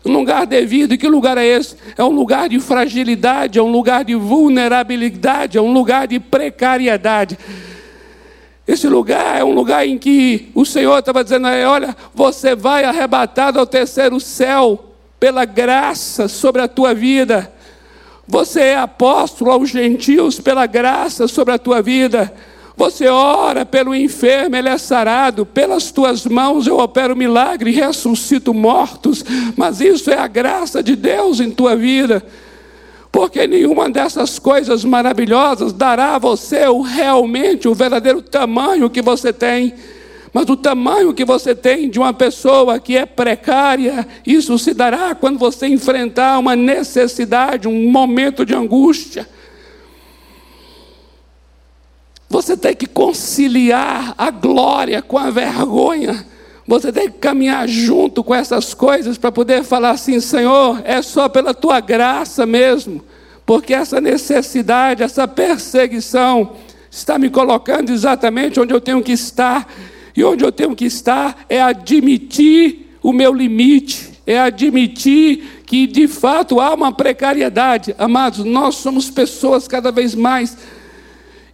Um 0.05 0.13
lugar 0.13 0.47
devido, 0.47 0.93
e 0.93 0.97
que 0.97 1.07
lugar 1.07 1.37
é 1.37 1.45
esse? 1.45 1.75
É 1.97 2.03
um 2.03 2.11
lugar 2.11 2.47
de 2.47 2.59
fragilidade, 2.59 3.59
é 3.59 3.61
um 3.61 3.71
lugar 3.71 4.05
de 4.05 4.15
vulnerabilidade, 4.15 5.57
é 5.57 5.61
um 5.61 5.73
lugar 5.73 6.07
de 6.07 6.19
precariedade. 6.19 7.37
Esse 8.71 8.87
lugar 8.87 9.37
é 9.37 9.43
um 9.43 9.51
lugar 9.51 9.85
em 9.85 9.97
que 9.97 10.49
o 10.55 10.65
Senhor 10.65 10.97
estava 10.97 11.25
dizendo: 11.25 11.45
olha, 11.45 11.93
você 12.15 12.55
vai 12.55 12.85
arrebatado 12.85 13.59
ao 13.59 13.67
terceiro 13.67 14.17
céu 14.17 14.93
pela 15.19 15.43
graça 15.43 16.29
sobre 16.29 16.61
a 16.61 16.69
tua 16.69 16.93
vida. 16.93 17.51
Você 18.25 18.61
é 18.61 18.77
apóstolo 18.77 19.51
aos 19.51 19.69
gentios 19.69 20.39
pela 20.39 20.65
graça 20.67 21.27
sobre 21.27 21.53
a 21.53 21.59
tua 21.59 21.81
vida. 21.81 22.33
Você 22.77 23.09
ora 23.09 23.65
pelo 23.65 23.93
enfermo, 23.93 24.55
ele 24.55 24.69
é 24.69 24.77
sarado, 24.77 25.45
pelas 25.45 25.91
tuas 25.91 26.25
mãos 26.25 26.65
eu 26.65 26.79
opero 26.79 27.13
milagre, 27.13 27.71
ressuscito 27.71 28.53
mortos, 28.53 29.21
mas 29.57 29.81
isso 29.81 30.09
é 30.09 30.17
a 30.17 30.27
graça 30.27 30.81
de 30.81 30.95
Deus 30.95 31.41
em 31.41 31.51
tua 31.51 31.75
vida. 31.75 32.23
Porque 33.11 33.45
nenhuma 33.45 33.89
dessas 33.89 34.39
coisas 34.39 34.85
maravilhosas 34.85 35.73
dará 35.73 36.15
a 36.15 36.19
você 36.19 36.65
o 36.67 36.81
realmente 36.81 37.67
o 37.67 37.75
verdadeiro 37.75 38.21
tamanho 38.21 38.89
que 38.89 39.01
você 39.01 39.33
tem. 39.33 39.73
Mas 40.33 40.47
o 40.49 40.55
tamanho 40.55 41.13
que 41.13 41.25
você 41.25 41.53
tem 41.53 41.89
de 41.89 41.99
uma 41.99 42.13
pessoa 42.13 42.79
que 42.79 42.95
é 42.95 43.05
precária, 43.05 44.07
isso 44.25 44.57
se 44.57 44.73
dará 44.73 45.13
quando 45.13 45.37
você 45.37 45.67
enfrentar 45.67 46.39
uma 46.39 46.55
necessidade, 46.55 47.67
um 47.67 47.91
momento 47.91 48.45
de 48.45 48.55
angústia. 48.55 49.27
Você 52.29 52.55
tem 52.55 52.73
que 52.73 52.85
conciliar 52.85 54.15
a 54.17 54.31
glória 54.31 55.01
com 55.01 55.17
a 55.17 55.29
vergonha. 55.29 56.25
Você 56.71 56.89
tem 56.89 57.11
que 57.11 57.17
caminhar 57.17 57.67
junto 57.67 58.23
com 58.23 58.33
essas 58.33 58.73
coisas 58.73 59.17
para 59.17 59.29
poder 59.29 59.61
falar 59.61 59.89
assim: 59.89 60.21
Senhor, 60.21 60.81
é 60.85 61.01
só 61.01 61.27
pela 61.27 61.53
tua 61.53 61.81
graça 61.81 62.45
mesmo, 62.45 63.03
porque 63.45 63.73
essa 63.73 63.99
necessidade, 63.99 65.03
essa 65.03 65.27
perseguição 65.27 66.53
está 66.89 67.19
me 67.19 67.29
colocando 67.29 67.91
exatamente 67.91 68.57
onde 68.57 68.73
eu 68.73 68.79
tenho 68.79 69.03
que 69.03 69.11
estar. 69.11 69.67
E 70.15 70.23
onde 70.23 70.45
eu 70.45 70.51
tenho 70.51 70.73
que 70.73 70.85
estar 70.85 71.45
é 71.49 71.61
admitir 71.61 72.95
o 73.03 73.11
meu 73.11 73.33
limite, 73.33 74.21
é 74.25 74.39
admitir 74.39 75.63
que 75.65 75.85
de 75.85 76.07
fato 76.07 76.61
há 76.61 76.73
uma 76.73 76.93
precariedade. 76.93 77.93
Amados, 77.97 78.45
nós 78.45 78.75
somos 78.75 79.09
pessoas 79.09 79.67
cada 79.67 79.91
vez 79.91 80.15
mais 80.15 80.55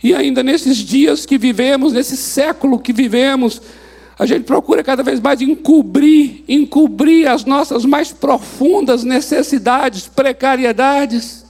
e 0.03 0.13
ainda 0.13 0.43
nesses 0.43 0.77
dias 0.77 1.25
que 1.25 1.39
vivemos, 1.39 1.93
nesse 1.93 2.15
século 2.15 2.77
que 2.77 2.93
vivemos, 2.93 3.59
a 4.19 4.25
gente 4.25 4.45
procura 4.45 4.83
cada 4.83 5.03
vez 5.03 5.19
mais 5.19 5.41
encobrir, 5.41 6.43
encobrir 6.47 7.27
as 7.27 7.45
nossas 7.45 7.85
mais 7.85 8.11
profundas 8.11 9.03
necessidades, 9.03 10.07
precariedades. 10.07 11.45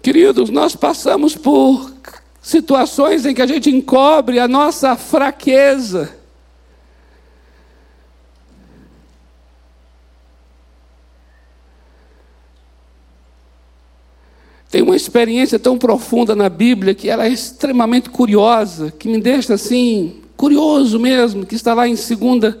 Queridos, 0.00 0.48
nós 0.48 0.76
passamos 0.76 1.36
por 1.36 1.92
situações 2.40 3.26
em 3.26 3.34
que 3.34 3.42
a 3.42 3.46
gente 3.46 3.68
encobre 3.68 4.38
a 4.38 4.46
nossa 4.46 4.96
fraqueza. 4.96 6.16
Tem 14.70 14.82
uma 14.82 14.94
experiência 14.94 15.58
tão 15.58 15.76
profunda 15.76 16.36
na 16.36 16.48
Bíblia 16.48 16.94
que 16.94 17.10
ela 17.10 17.26
é 17.26 17.28
extremamente 17.28 18.08
curiosa, 18.08 18.92
que 18.92 19.08
me 19.08 19.20
deixa 19.20 19.54
assim, 19.54 20.22
curioso 20.40 20.98
mesmo, 20.98 21.44
que 21.44 21.54
está 21.54 21.74
lá 21.74 21.86
em 21.86 21.94
2 21.94 22.54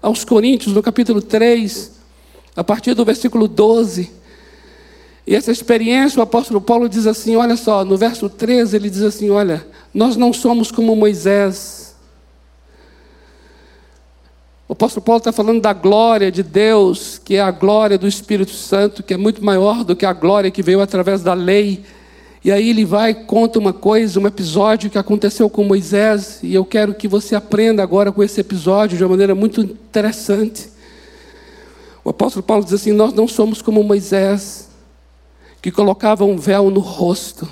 aos 0.00 0.24
Coríntios, 0.24 0.72
no 0.72 0.80
capítulo 0.80 1.20
3, 1.20 1.90
a 2.54 2.62
partir 2.62 2.94
do 2.94 3.04
versículo 3.04 3.48
12. 3.48 4.08
E 5.26 5.34
essa 5.34 5.50
experiência, 5.50 6.20
o 6.20 6.22
apóstolo 6.22 6.60
Paulo 6.60 6.88
diz 6.88 7.06
assim: 7.06 7.34
olha 7.34 7.56
só, 7.56 7.84
no 7.84 7.96
verso 7.96 8.28
13 8.28 8.76
ele 8.76 8.88
diz 8.88 9.02
assim: 9.02 9.30
olha, 9.30 9.66
nós 9.92 10.16
não 10.16 10.32
somos 10.32 10.70
como 10.70 10.94
Moisés 10.94 11.84
o 14.66 14.72
apóstolo 14.72 15.04
Paulo 15.04 15.18
está 15.18 15.30
falando 15.30 15.60
da 15.60 15.74
glória 15.74 16.32
de 16.32 16.42
Deus, 16.42 17.20
que 17.22 17.36
é 17.36 17.40
a 17.40 17.50
glória 17.50 17.98
do 17.98 18.08
Espírito 18.08 18.52
Santo, 18.52 19.02
que 19.02 19.12
é 19.12 19.16
muito 19.16 19.44
maior 19.44 19.84
do 19.84 19.94
que 19.94 20.06
a 20.06 20.12
glória 20.12 20.50
que 20.50 20.62
veio 20.62 20.80
através 20.80 21.22
da 21.22 21.34
lei. 21.34 21.84
E 22.44 22.52
aí 22.52 22.68
ele 22.68 22.84
vai 22.84 23.14
conta 23.14 23.58
uma 23.58 23.72
coisa, 23.72 24.20
um 24.20 24.26
episódio 24.26 24.90
que 24.90 24.98
aconteceu 24.98 25.48
com 25.48 25.64
Moisés, 25.64 26.40
e 26.42 26.54
eu 26.54 26.64
quero 26.64 26.94
que 26.94 27.08
você 27.08 27.34
aprenda 27.34 27.82
agora 27.82 28.12
com 28.12 28.22
esse 28.22 28.40
episódio 28.40 28.98
de 28.98 29.02
uma 29.02 29.10
maneira 29.10 29.34
muito 29.34 29.62
interessante. 29.62 30.68
O 32.04 32.10
apóstolo 32.10 32.42
Paulo 32.42 32.62
diz 32.62 32.74
assim: 32.74 32.92
Nós 32.92 33.14
não 33.14 33.26
somos 33.26 33.62
como 33.62 33.82
Moisés, 33.82 34.68
que 35.62 35.70
colocava 35.70 36.24
um 36.24 36.36
véu 36.36 36.70
no 36.70 36.80
rosto 36.80 37.48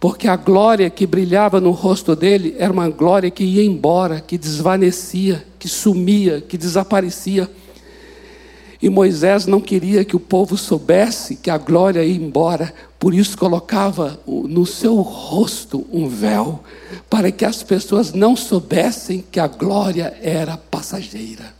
porque 0.00 0.26
a 0.26 0.34
glória 0.34 0.88
que 0.88 1.06
brilhava 1.06 1.60
no 1.60 1.72
rosto 1.72 2.16
dele 2.16 2.56
era 2.58 2.72
uma 2.72 2.88
glória 2.88 3.30
que 3.30 3.44
ia 3.44 3.62
embora, 3.62 4.18
que 4.18 4.38
desvanecia, 4.38 5.44
que 5.58 5.68
sumia, 5.68 6.40
que 6.40 6.56
desaparecia. 6.56 7.48
E 8.82 8.88
Moisés 8.88 9.44
não 9.44 9.60
queria 9.60 10.04
que 10.04 10.16
o 10.16 10.20
povo 10.20 10.56
soubesse 10.56 11.36
que 11.36 11.50
a 11.50 11.58
glória 11.58 12.02
ia 12.02 12.16
embora, 12.16 12.72
por 12.98 13.12
isso 13.12 13.36
colocava 13.36 14.18
no 14.26 14.64
seu 14.64 14.96
rosto 15.02 15.86
um 15.92 16.08
véu, 16.08 16.64
para 17.08 17.30
que 17.30 17.44
as 17.44 17.62
pessoas 17.62 18.12
não 18.12 18.34
soubessem 18.34 19.22
que 19.30 19.38
a 19.38 19.46
glória 19.46 20.16
era 20.22 20.56
passageira. 20.56 21.54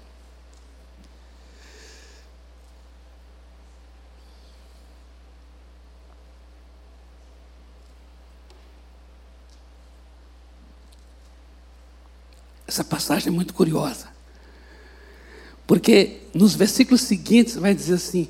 Essa 12.66 12.84
passagem 12.84 13.28
é 13.28 13.30
muito 13.30 13.52
curiosa. 13.52 14.09
Porque 15.70 16.22
nos 16.34 16.56
versículos 16.56 17.02
seguintes 17.02 17.54
vai 17.54 17.72
dizer 17.72 17.94
assim: 17.94 18.26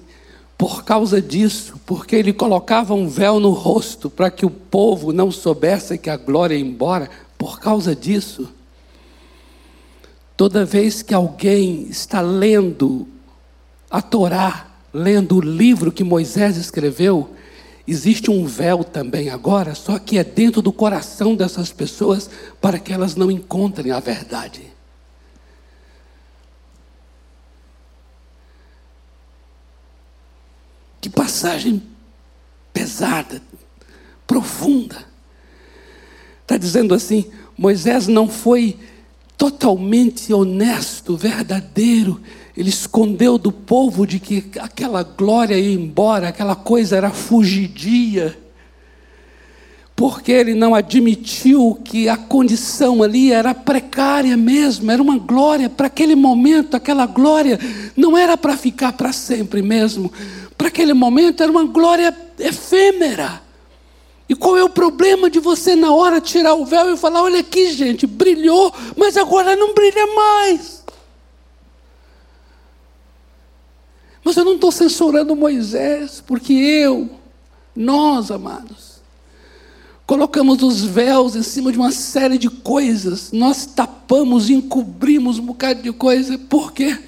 por 0.59 0.85
causa 0.85 1.23
disso, 1.23 1.81
porque 1.87 2.15
ele 2.15 2.35
colocava 2.35 2.93
um 2.93 3.09
véu 3.09 3.41
no 3.41 3.53
rosto 3.53 4.11
para 4.11 4.31
que 4.31 4.45
o 4.45 4.51
povo 4.51 5.11
não 5.11 5.31
soubesse 5.31 5.97
que 5.97 6.11
a 6.11 6.19
glória 6.19 6.55
ia 6.55 6.61
embora, 6.61 7.09
por 7.39 7.59
causa 7.59 7.97
disso, 7.97 8.47
toda 10.37 10.67
vez 10.67 11.01
que 11.01 11.15
alguém 11.15 11.87
está 11.89 12.21
lendo 12.21 13.09
a 13.91 14.03
Torá, 14.03 14.67
lendo 14.93 15.37
o 15.37 15.41
livro 15.41 15.91
que 15.91 16.05
Moisés 16.05 16.59
escreveu, 16.59 17.31
Existe 17.89 18.31
um 18.31 18.45
véu 18.45 18.85
também 18.85 19.31
agora, 19.31 19.75
só 19.75 19.99
que 19.99 20.19
é 20.19 20.23
dentro 20.23 20.61
do 20.61 20.71
coração 20.71 21.35
dessas 21.35 21.73
pessoas 21.73 22.29
para 22.61 22.79
que 22.79 22.93
elas 22.93 23.17
não 23.17 23.31
encontrem 23.31 23.93
a 23.93 23.99
verdade. 23.99 24.71
Que 31.41 31.47
passagem 31.47 31.83
pesada, 32.71 33.41
profunda. 34.27 34.97
Está 36.43 36.59
dizendo 36.59 36.93
assim: 36.93 37.31
Moisés 37.57 38.07
não 38.07 38.29
foi 38.29 38.77
totalmente 39.39 40.35
honesto, 40.35 41.17
verdadeiro 41.17 42.21
ele 42.61 42.69
escondeu 42.69 43.39
do 43.39 43.51
povo 43.51 44.07
de 44.07 44.19
que 44.19 44.45
aquela 44.59 45.03
glória 45.03 45.59
ia 45.59 45.73
embora, 45.73 46.29
aquela 46.29 46.55
coisa 46.55 46.95
era 46.95 47.09
fugidia. 47.09 48.37
Porque 49.97 50.33
ele 50.33 50.55
não 50.55 50.75
admitiu 50.75 51.81
que 51.83 52.07
a 52.07 52.19
condição 52.19 53.03
ali 53.03 53.33
era 53.33 53.55
precária 53.55 54.37
mesmo, 54.37 54.91
era 54.91 55.01
uma 55.01 55.19
glória 55.19 55.71
para 55.71 55.87
aquele 55.87 56.15
momento, 56.15 56.77
aquela 56.77 57.07
glória 57.07 57.59
não 57.97 58.17
era 58.17 58.37
para 58.37 58.59
ficar 58.59 58.93
para 58.93 59.13
sempre 59.13 59.63
mesmo. 59.63 60.13
Para 60.61 60.69
aquele 60.69 60.93
momento 60.93 61.43
era 61.43 61.51
uma 61.51 61.65
glória 61.65 62.15
efêmera. 62.39 63.41
E 64.29 64.35
qual 64.35 64.59
é 64.59 64.63
o 64.63 64.69
problema 64.69 65.31
de 65.31 65.41
você, 65.41 65.75
na 65.75 65.91
hora, 65.91 66.21
tirar 66.21 66.53
o 66.53 66.67
véu 66.67 66.93
e 66.93 66.99
falar: 66.99 67.23
olha 67.23 67.41
aqui, 67.41 67.73
gente, 67.73 68.07
brilhou, 68.07 68.71
mas 68.95 69.17
agora 69.17 69.57
não 69.57 69.73
brilha 69.73 70.07
mais. 70.09 70.85
Mas 74.23 74.37
eu 74.37 74.45
não 74.45 74.57
estou 74.57 74.71
censurando 74.71 75.35
Moisés, 75.35 76.23
porque 76.27 76.53
eu, 76.53 77.09
nós, 77.75 78.31
amados, 78.31 79.01
colocamos 80.07 80.63
os 80.63 80.83
véus 80.83 81.37
em 81.37 81.43
cima 81.43 81.73
de 81.73 81.79
uma 81.79 81.91
série 81.91 82.37
de 82.37 82.51
coisas, 82.51 83.33
nós 83.33 83.65
tapamos, 83.65 84.51
encobrimos 84.51 85.39
um 85.39 85.47
bocado 85.47 85.81
de 85.81 85.91
coisa, 85.91 86.37
por 86.37 86.71
quê? 86.71 86.99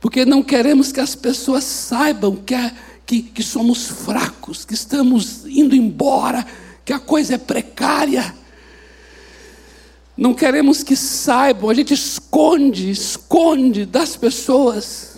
Porque 0.00 0.24
não 0.24 0.42
queremos 0.42 0.90
que 0.90 1.00
as 1.00 1.14
pessoas 1.14 1.64
saibam 1.64 2.36
que, 2.36 2.54
é, 2.54 2.72
que, 3.04 3.20
que 3.22 3.42
somos 3.42 3.86
fracos, 3.86 4.64
que 4.64 4.72
estamos 4.72 5.44
indo 5.46 5.76
embora, 5.76 6.46
que 6.84 6.92
a 6.92 6.98
coisa 6.98 7.34
é 7.34 7.38
precária. 7.38 8.34
Não 10.16 10.32
queremos 10.32 10.82
que 10.82 10.96
saibam, 10.96 11.68
a 11.68 11.74
gente 11.74 11.92
esconde, 11.92 12.90
esconde 12.90 13.84
das 13.84 14.16
pessoas 14.16 15.09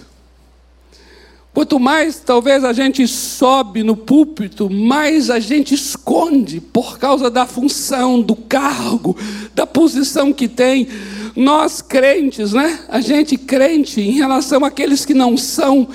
Quanto 1.54 1.78
mais 1.78 2.18
talvez 2.18 2.64
a 2.64 2.72
gente 2.72 3.06
sobe 3.06 3.82
no 3.82 3.94
púlpito, 3.94 4.70
mais 4.70 5.28
a 5.28 5.38
gente 5.38 5.74
esconde 5.74 6.60
por 6.60 6.98
causa 6.98 7.30
da 7.30 7.46
função, 7.46 8.22
do 8.22 8.34
cargo, 8.34 9.14
da 9.54 9.66
posição 9.66 10.32
que 10.32 10.48
tem. 10.48 10.88
Nós 11.36 11.82
crentes, 11.82 12.52
né? 12.52 12.80
A 12.88 13.02
gente 13.02 13.36
crente 13.36 14.00
em 14.00 14.12
relação 14.12 14.64
àqueles 14.64 15.04
que 15.04 15.12
não 15.12 15.36
são, 15.36 15.88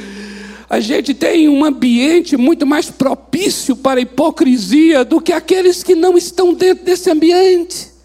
a 0.70 0.80
gente 0.80 1.14
tem 1.14 1.50
um 1.50 1.66
ambiente 1.66 2.38
muito 2.38 2.66
mais 2.66 2.92
propício 2.92 3.76
para 3.76 4.00
a 4.00 4.04
hipocrisia 4.04 5.04
do 5.04 5.20
que 5.20 5.32
aqueles 5.32 5.82
que 5.82 5.96
não 5.96 6.18
estão 6.18 6.54
dentro 6.54 6.86
desse 6.86 7.10
ambiente 7.10 7.97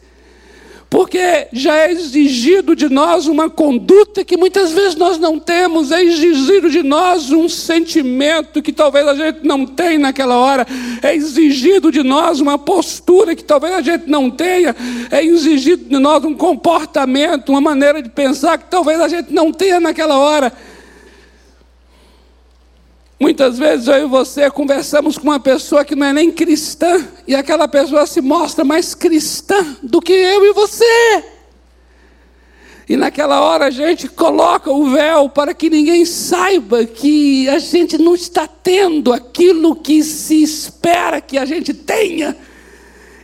porque 0.93 1.49
já 1.55 1.75
é 1.75 1.91
exigido 1.91 2.77
de 2.77 2.87
nós 2.91 3.27
uma 3.27 3.49
conduta 3.49 4.23
que 4.23 4.37
muitas 4.37 4.73
vezes 4.73 4.95
nós 4.95 5.19
não 5.19 5.39
temos, 5.39 5.91
é 5.91 6.05
exigido 6.05 6.69
de 6.69 6.83
nós 6.83 7.31
um 7.31 7.49
sentimento 7.49 8.61
que 8.61 8.75
talvez 8.75 9.09
a 9.09 9.15
gente 9.15 9.39
não 9.43 9.65
tenha 9.65 9.99
naquela 9.99 10.37
hora, 10.37 10.67
é 11.03 11.15
exigido 11.15 11.91
de 11.91 12.03
nós 12.03 12.41
uma 12.41 12.59
postura 12.59 13.35
que 13.35 13.43
talvez 13.43 13.73
a 13.73 13.81
gente 13.81 14.07
não 14.07 14.31
tenha, 14.31 14.77
é 15.11 15.25
exigido 15.25 15.83
de 15.89 15.99
nós 15.99 16.23
um 16.27 16.35
comportamento, 16.35 17.49
uma 17.49 17.61
maneira 17.63 18.03
de 18.03 18.11
pensar 18.11 18.59
que 18.59 18.71
talvez 18.71 19.01
a 19.01 19.09
gente 19.09 19.33
não 19.33 19.51
tenha 19.51 19.81
naquela 19.81 20.19
hora. 20.19 20.53
Muitas 23.23 23.57
vezes 23.57 23.87
eu 23.87 24.03
e 24.03 24.05
você 24.05 24.51
conversamos 24.51 25.17
com 25.17 25.29
uma 25.29 25.39
pessoa 25.39 25.85
que 25.85 25.95
não 25.95 26.09
é 26.09 26.13
nem 26.13 26.33
cristã, 26.33 27.07
e 27.25 27.37
aquela 27.37 27.69
pessoa 27.69 28.05
se 28.05 28.21
mostra 28.21 28.65
mais 28.65 28.97
cristã 28.97 29.77
do 29.81 30.01
que 30.01 30.13
eu 30.13 30.45
e 30.45 30.53
você. 30.53 31.25
E 32.89 32.97
naquela 32.97 33.41
hora 33.41 33.67
a 33.67 33.71
gente 33.71 34.09
coloca 34.09 34.73
o 34.73 34.91
véu 34.91 35.29
para 35.29 35.55
que 35.55 35.71
ninguém 35.71 36.05
saiba 36.05 36.85
que 36.85 37.49
a 37.49 37.61
gente 37.61 37.97
não 37.97 38.17
está 38.17 38.49
tendo 38.49 39.13
aquilo 39.13 39.77
que 39.77 40.03
se 40.03 40.43
espera 40.43 41.21
que 41.21 41.39
a 41.39 41.45
gente 41.45 41.73
tenha. 41.73 42.37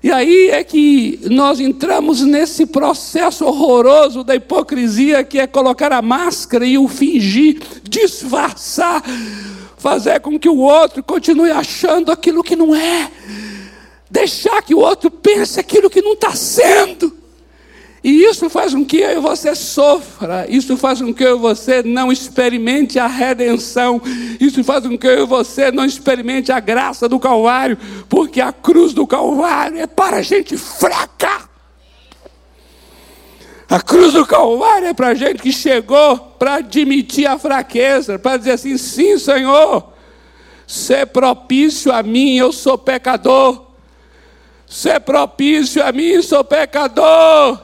E 0.00 0.12
aí 0.12 0.50
é 0.50 0.62
que 0.62 1.18
nós 1.28 1.58
entramos 1.58 2.20
nesse 2.20 2.66
processo 2.66 3.44
horroroso 3.44 4.22
da 4.22 4.36
hipocrisia, 4.36 5.24
que 5.24 5.40
é 5.40 5.46
colocar 5.48 5.92
a 5.92 6.00
máscara 6.00 6.64
e 6.64 6.78
o 6.78 6.86
fingir, 6.86 7.60
disfarçar 7.82 9.02
fazer 9.78 10.20
com 10.20 10.38
que 10.38 10.48
o 10.48 10.58
outro 10.58 11.02
continue 11.02 11.50
achando 11.50 12.10
aquilo 12.10 12.42
que 12.42 12.56
não 12.56 12.74
é, 12.74 13.10
deixar 14.10 14.62
que 14.62 14.74
o 14.74 14.78
outro 14.78 15.10
pense 15.10 15.58
aquilo 15.58 15.88
que 15.88 16.02
não 16.02 16.12
está 16.12 16.34
sendo. 16.34 17.16
E 18.02 18.24
isso 18.24 18.48
faz 18.48 18.72
com 18.72 18.84
que 18.84 18.98
eu 18.98 19.18
e 19.18 19.20
você 19.20 19.54
sofra, 19.56 20.46
isso 20.48 20.76
faz 20.76 21.02
com 21.02 21.12
que 21.12 21.24
eu 21.24 21.36
e 21.36 21.40
você 21.40 21.82
não 21.82 22.12
experimente 22.12 22.98
a 22.98 23.08
redenção, 23.08 24.00
isso 24.40 24.62
faz 24.62 24.86
com 24.86 24.96
que 24.96 25.06
eu 25.06 25.24
e 25.24 25.26
você 25.26 25.72
não 25.72 25.84
experimente 25.84 26.52
a 26.52 26.60
graça 26.60 27.08
do 27.08 27.18
Calvário, 27.18 27.76
porque 28.08 28.40
a 28.40 28.52
cruz 28.52 28.92
do 28.92 29.06
Calvário 29.06 29.80
é 29.80 29.86
para 29.86 30.22
gente 30.22 30.56
fraca. 30.56 31.48
A 33.68 33.80
cruz 33.80 34.14
do 34.14 34.24
Calvário 34.24 34.88
é 34.88 34.94
para 34.94 35.14
gente 35.14 35.42
que 35.42 35.52
chegou 35.52 36.16
para 36.38 36.54
admitir 36.54 37.26
a 37.26 37.38
fraqueza, 37.38 38.18
para 38.18 38.38
dizer 38.38 38.52
assim: 38.52 38.78
sim, 38.78 39.18
Senhor, 39.18 39.92
ser 40.66 41.06
propício 41.08 41.92
a 41.92 42.02
mim, 42.02 42.36
eu 42.36 42.50
sou 42.50 42.78
pecador. 42.78 43.66
Ser 44.66 45.00
propício 45.00 45.84
a 45.84 45.92
mim, 45.92 46.22
sou 46.22 46.42
pecador. 46.42 47.60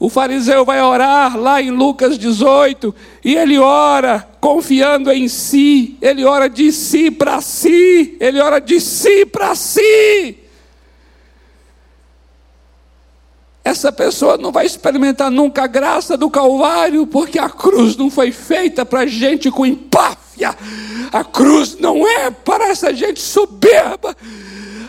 O 0.00 0.08
fariseu 0.08 0.64
vai 0.64 0.82
orar 0.82 1.38
lá 1.38 1.62
em 1.62 1.70
Lucas 1.70 2.18
18, 2.18 2.94
e 3.22 3.36
ele 3.36 3.58
ora 3.58 4.26
confiando 4.40 5.12
em 5.12 5.28
si, 5.28 5.96
ele 6.00 6.24
ora 6.24 6.48
de 6.48 6.72
si 6.72 7.10
para 7.10 7.40
si, 7.40 8.16
ele 8.18 8.40
ora 8.40 8.60
de 8.60 8.80
si 8.80 9.24
para 9.26 9.54
si. 9.54 10.41
Essa 13.64 13.92
pessoa 13.92 14.36
não 14.36 14.50
vai 14.50 14.66
experimentar 14.66 15.30
nunca 15.30 15.62
a 15.62 15.66
graça 15.68 16.16
do 16.16 16.28
Calvário, 16.28 17.06
porque 17.06 17.38
a 17.38 17.48
cruz 17.48 17.96
não 17.96 18.10
foi 18.10 18.32
feita 18.32 18.84
para 18.84 19.06
gente 19.06 19.50
com 19.50 19.64
empáfia, 19.64 20.56
a 21.12 21.22
cruz 21.22 21.76
não 21.78 22.06
é 22.06 22.30
para 22.30 22.68
essa 22.68 22.92
gente 22.92 23.20
soberba, 23.20 24.16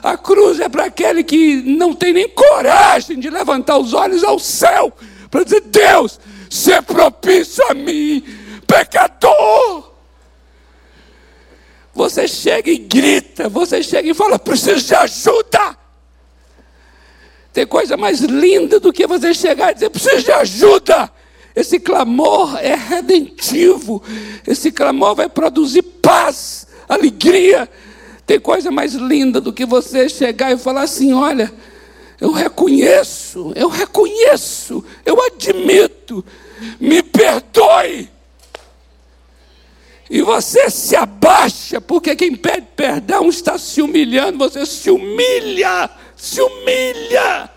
a 0.02 0.18
cruz 0.18 0.60
é 0.60 0.68
para 0.68 0.86
aquele 0.86 1.24
que 1.24 1.62
não 1.62 1.94
tem 1.94 2.14
nem 2.14 2.28
coragem 2.28 3.20
de 3.20 3.30
levantar 3.30 3.78
os 3.78 3.94
olhos 3.94 4.24
ao 4.24 4.40
céu, 4.40 4.92
para 5.30 5.44
dizer: 5.44 5.62
Deus, 5.62 6.20
ser 6.50 6.82
propício 6.82 7.64
a 7.70 7.76
mim, 7.76 8.24
pecador. 8.66 9.92
Você 11.94 12.28
chega 12.28 12.72
e 12.72 12.78
grita, 12.80 13.48
você 13.48 13.84
chega 13.84 14.10
e 14.10 14.16
fala: 14.16 14.40
preciso 14.40 14.84
de 14.84 14.96
ajuda. 14.96 15.83
Tem 17.54 17.68
coisa 17.68 17.96
mais 17.96 18.20
linda 18.22 18.80
do 18.80 18.92
que 18.92 19.06
você 19.06 19.34
chegar 19.34 19.72
e 19.72 19.74
dizer: 19.76 19.90
preciso 19.92 20.24
de 20.24 20.32
ajuda. 20.32 21.12
Esse 21.56 21.80
clamor 21.80 22.58
é 22.60 22.74
redentivo. 22.74 24.02
Esse 24.46 24.72
clamor 24.72 25.14
vai 25.16 25.30
produzir 25.30 25.84
paz, 25.84 26.66
alegria. 26.90 27.70
Tem 28.26 28.40
coisa 28.40 28.72
mais 28.72 28.94
linda 28.96 29.40
do 29.40 29.54
que 29.54 29.66
você 29.66 30.10
chegar 30.10 30.52
e 30.52 30.58
falar 30.58 30.82
assim: 30.82 31.14
olha, 31.14 31.54
eu 32.20 32.32
reconheço, 32.32 33.54
eu 33.56 33.70
reconheço, 33.70 34.84
eu 35.06 35.22
admito, 35.22 36.26
me 36.80 37.04
perdoe. 37.04 38.10
E 40.10 40.22
você 40.22 40.70
se 40.70 40.96
abaixa, 40.96 41.80
porque 41.80 42.16
quem 42.16 42.36
pede 42.36 42.68
perdão 42.76 43.30
está 43.30 43.58
se 43.58 43.82
humilhando, 43.82 44.38
você 44.38 44.66
se 44.66 44.90
humilha, 44.90 45.90
se 46.24 46.42
humilha. 46.42 47.50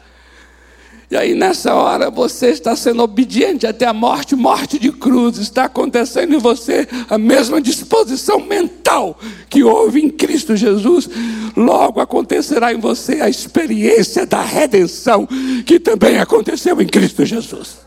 E 1.08 1.16
aí, 1.16 1.36
nessa 1.36 1.72
hora, 1.72 2.10
você 2.10 2.48
está 2.48 2.74
sendo 2.74 3.00
obediente 3.00 3.64
até 3.64 3.86
a 3.86 3.92
morte 3.92 4.34
morte 4.34 4.76
de 4.76 4.90
cruz. 4.90 5.38
Está 5.38 5.66
acontecendo 5.66 6.34
em 6.34 6.38
você 6.38 6.88
a 7.08 7.16
mesma 7.16 7.60
disposição 7.60 8.40
mental 8.40 9.16
que 9.48 9.62
houve 9.62 10.00
em 10.00 10.10
Cristo 10.10 10.56
Jesus. 10.56 11.08
Logo 11.56 12.00
acontecerá 12.00 12.72
em 12.72 12.80
você 12.80 13.20
a 13.20 13.28
experiência 13.28 14.26
da 14.26 14.42
redenção 14.42 15.28
que 15.64 15.78
também 15.78 16.18
aconteceu 16.18 16.80
em 16.82 16.88
Cristo 16.88 17.24
Jesus. 17.24 17.78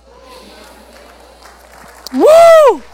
Uh! 2.13 2.88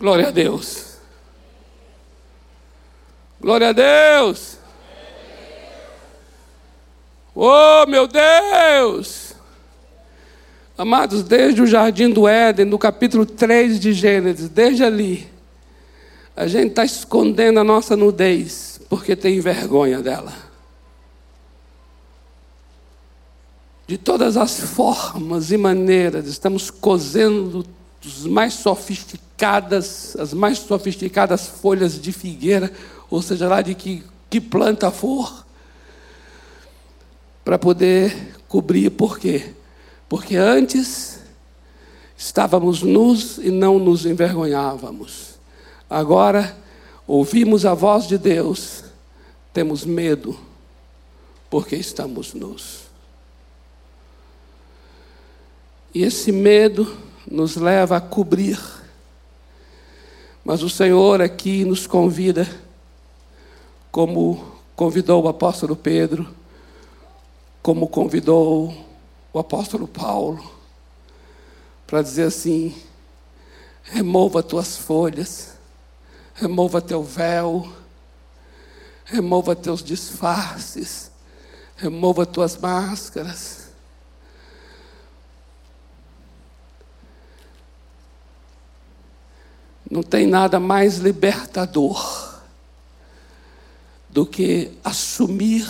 Glória 0.00 0.28
a 0.28 0.30
Deus. 0.30 0.96
Glória 3.38 3.68
a 3.68 3.72
Deus. 3.72 4.56
Oh, 7.34 7.84
meu 7.86 8.08
Deus! 8.08 9.34
Amados, 10.76 11.22
desde 11.22 11.60
o 11.60 11.66
jardim 11.66 12.08
do 12.08 12.26
Éden, 12.26 12.64
no 12.64 12.78
capítulo 12.78 13.26
3 13.26 13.78
de 13.78 13.92
Gênesis, 13.92 14.48
desde 14.48 14.82
ali, 14.82 15.28
a 16.34 16.46
gente 16.46 16.70
está 16.70 16.82
escondendo 16.82 17.60
a 17.60 17.64
nossa 17.64 17.94
nudez, 17.94 18.80
porque 18.88 19.14
tem 19.14 19.38
vergonha 19.38 20.00
dela. 20.00 20.32
De 23.86 23.98
todas 23.98 24.38
as 24.38 24.60
formas 24.60 25.52
e 25.52 25.58
maneiras, 25.58 26.26
estamos 26.26 26.70
cozendo 26.70 27.66
os 28.04 28.24
mais 28.26 28.54
sofisticadas, 28.54 30.16
as 30.16 30.32
mais 30.32 30.58
sofisticadas 30.58 31.46
folhas 31.46 32.00
de 32.00 32.12
figueira, 32.12 32.72
ou 33.10 33.20
seja 33.20 33.48
lá 33.48 33.60
de 33.60 33.74
que, 33.74 34.02
que 34.28 34.40
planta 34.40 34.90
for, 34.90 35.44
para 37.44 37.58
poder 37.58 38.34
cobrir, 38.48 38.90
por 38.90 39.18
quê? 39.18 39.54
Porque 40.08 40.36
antes 40.36 41.20
estávamos 42.16 42.82
nus 42.82 43.38
e 43.38 43.50
não 43.50 43.78
nos 43.78 44.06
envergonhávamos. 44.06 45.38
Agora 45.88 46.56
ouvimos 47.06 47.66
a 47.66 47.74
voz 47.74 48.06
de 48.06 48.16
Deus, 48.16 48.84
temos 49.52 49.84
medo, 49.84 50.38
porque 51.48 51.76
estamos 51.76 52.34
nus. 52.34 52.82
E 55.92 56.04
esse 56.04 56.30
medo 56.30 56.96
nos 57.30 57.54
leva 57.56 57.96
a 57.96 58.00
cobrir. 58.00 58.58
Mas 60.44 60.62
o 60.62 60.68
Senhor 60.68 61.22
aqui 61.22 61.64
nos 61.64 61.86
convida, 61.86 62.48
como 63.92 64.44
convidou 64.74 65.22
o 65.22 65.28
apóstolo 65.28 65.76
Pedro, 65.76 66.34
como 67.62 67.86
convidou 67.86 68.74
o 69.32 69.38
apóstolo 69.38 69.86
Paulo, 69.86 70.42
para 71.86 72.02
dizer 72.02 72.24
assim: 72.24 72.74
remova 73.82 74.42
tuas 74.42 74.76
folhas, 74.76 75.54
remova 76.34 76.80
teu 76.80 77.02
véu, 77.02 77.70
remova 79.04 79.54
teus 79.54 79.84
disfarces, 79.84 81.10
remova 81.76 82.24
tuas 82.24 82.56
máscaras. 82.56 83.59
Não 89.90 90.04
tem 90.04 90.24
nada 90.24 90.60
mais 90.60 90.98
libertador 90.98 92.40
do 94.08 94.24
que 94.24 94.70
assumir 94.84 95.68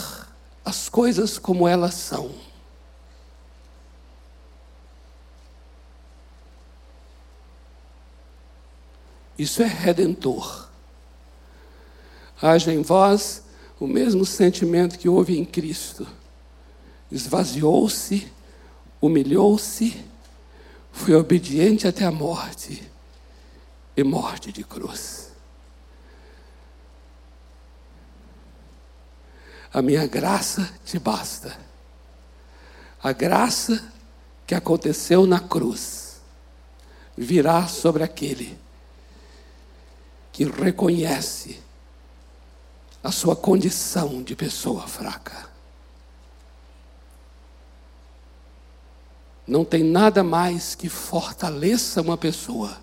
as 0.62 0.90
coisas 0.90 1.38
como 1.38 1.66
elas 1.66 1.94
são. 1.94 2.30
Isso 9.38 9.62
é 9.62 9.66
redentor. 9.66 10.68
Haja 12.42 12.74
em 12.74 12.82
vós 12.82 13.42
o 13.78 13.86
mesmo 13.86 14.26
sentimento 14.26 14.98
que 14.98 15.08
houve 15.08 15.38
em 15.38 15.46
Cristo. 15.46 16.06
Esvaziou-se, 17.10 18.30
humilhou-se, 19.00 20.04
foi 20.92 21.14
obediente 21.14 21.88
até 21.88 22.04
a 22.04 22.10
morte 22.10 22.90
e 23.96 24.04
morte 24.04 24.52
de 24.52 24.64
cruz. 24.64 25.32
A 29.72 29.80
minha 29.80 30.06
graça 30.06 30.68
te 30.84 30.98
basta. 30.98 31.56
A 33.02 33.12
graça 33.12 33.92
que 34.46 34.54
aconteceu 34.54 35.26
na 35.26 35.40
cruz 35.40 36.20
virá 37.16 37.68
sobre 37.68 38.02
aquele 38.02 38.58
que 40.32 40.44
reconhece 40.44 41.60
a 43.02 43.12
sua 43.12 43.36
condição 43.36 44.22
de 44.22 44.34
pessoa 44.34 44.86
fraca. 44.86 45.48
Não 49.46 49.64
tem 49.64 49.82
nada 49.82 50.22
mais 50.22 50.74
que 50.74 50.88
fortaleça 50.88 52.02
uma 52.02 52.16
pessoa 52.16 52.78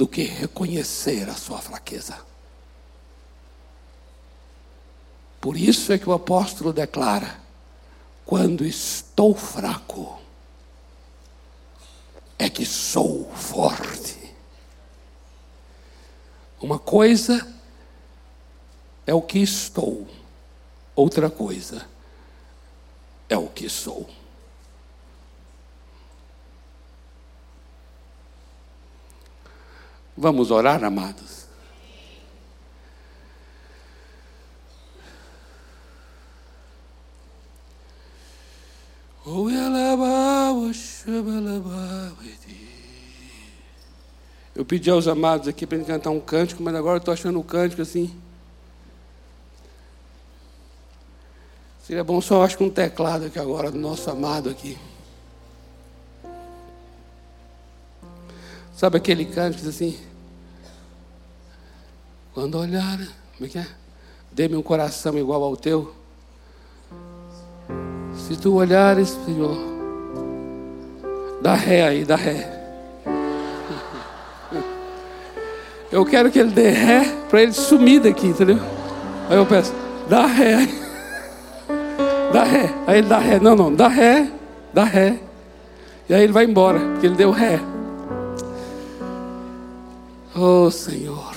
do 0.00 0.08
que 0.08 0.22
reconhecer 0.22 1.28
a 1.28 1.34
sua 1.34 1.58
fraqueza. 1.58 2.18
Por 5.38 5.58
isso 5.58 5.92
é 5.92 5.98
que 5.98 6.08
o 6.08 6.14
apóstolo 6.14 6.72
declara: 6.72 7.38
quando 8.24 8.64
estou 8.64 9.34
fraco, 9.34 10.18
é 12.38 12.48
que 12.48 12.64
sou 12.64 13.30
forte. 13.34 14.16
Uma 16.62 16.78
coisa 16.78 17.46
é 19.06 19.12
o 19.12 19.20
que 19.20 19.40
estou, 19.40 20.08
outra 20.96 21.28
coisa 21.28 21.86
é 23.28 23.36
o 23.36 23.48
que 23.48 23.68
sou. 23.68 24.08
Vamos 30.16 30.50
orar, 30.50 30.84
amados? 30.84 31.40
Eu 44.54 44.64
pedi 44.64 44.90
aos 44.90 45.06
amados 45.06 45.48
aqui 45.48 45.66
para 45.66 45.82
cantar 45.84 46.10
um 46.10 46.20
cântico, 46.20 46.62
mas 46.62 46.74
agora 46.74 46.96
eu 46.96 46.98
estou 46.98 47.14
achando 47.14 47.38
o 47.38 47.44
cântico 47.44 47.80
assim. 47.80 48.14
Seria 51.82 52.04
bom 52.04 52.20
só, 52.20 52.44
acho 52.44 52.58
que 52.58 52.64
um 52.64 52.70
teclado 52.70 53.26
aqui 53.26 53.38
agora 53.38 53.70
do 53.70 53.78
nosso 53.78 54.10
amado 54.10 54.50
aqui. 54.50 54.78
Sabe 58.80 58.96
aquele 58.96 59.26
cântico 59.26 59.68
assim? 59.68 59.94
Quando 62.32 62.56
olhar, 62.56 62.96
como 63.36 63.44
é 63.44 63.46
que 63.46 63.58
é? 63.58 63.66
Dê-me 64.32 64.56
um 64.56 64.62
coração 64.62 65.18
igual 65.18 65.44
ao 65.44 65.54
teu. 65.54 65.94
Se 68.14 68.38
tu 68.38 68.54
olhares, 68.54 69.10
Senhor, 69.26 69.54
dá 71.42 71.54
ré 71.54 71.88
aí, 71.88 72.06
dá 72.06 72.16
ré. 72.16 72.50
Eu 75.92 76.06
quero 76.06 76.30
que 76.30 76.38
ele 76.38 76.52
dê 76.52 76.70
ré 76.70 77.04
para 77.28 77.42
ele 77.42 77.52
sumir 77.52 78.00
daqui, 78.00 78.28
entendeu? 78.28 78.60
Aí 79.28 79.36
eu 79.36 79.44
peço, 79.44 79.74
dá 80.08 80.24
ré. 80.24 80.56
Dá 82.32 82.44
ré. 82.44 82.72
Aí 82.86 82.98
ele 82.98 83.08
dá 83.08 83.18
ré. 83.18 83.40
Não, 83.40 83.54
não, 83.54 83.74
dá 83.74 83.88
ré, 83.88 84.30
dá 84.72 84.84
ré. 84.84 85.20
E 86.08 86.14
aí 86.14 86.22
ele 86.22 86.32
vai 86.32 86.44
embora, 86.44 86.78
porque 86.78 87.06
ele 87.06 87.16
deu 87.16 87.30
ré. 87.30 87.60
Oh 90.32 90.70
Senhor. 90.70 91.34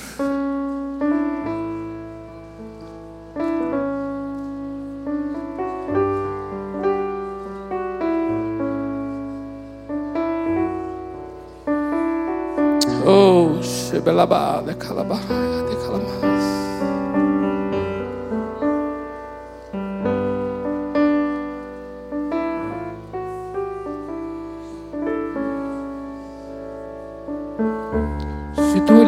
Oh, 13.06 13.60
Shebelabá, 13.62 14.62
de 14.62 14.76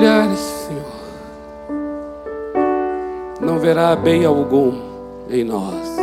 olhares, 0.05 0.39
Senhor, 0.39 0.85
não 3.41 3.57
verá 3.57 3.95
bem 3.95 4.23
algum 4.23 4.71
em 5.29 5.43
nós. 5.43 5.94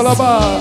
Shebelabalabá. 0.00 0.59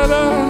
Me 0.00 0.06
encontrarás. 0.06 0.49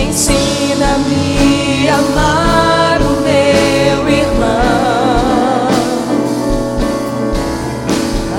Ensina-me 0.00 1.88
a 1.88 1.90
amar 1.98 2.98
o 3.02 3.04
meu 3.20 4.08
irmão, 4.08 5.68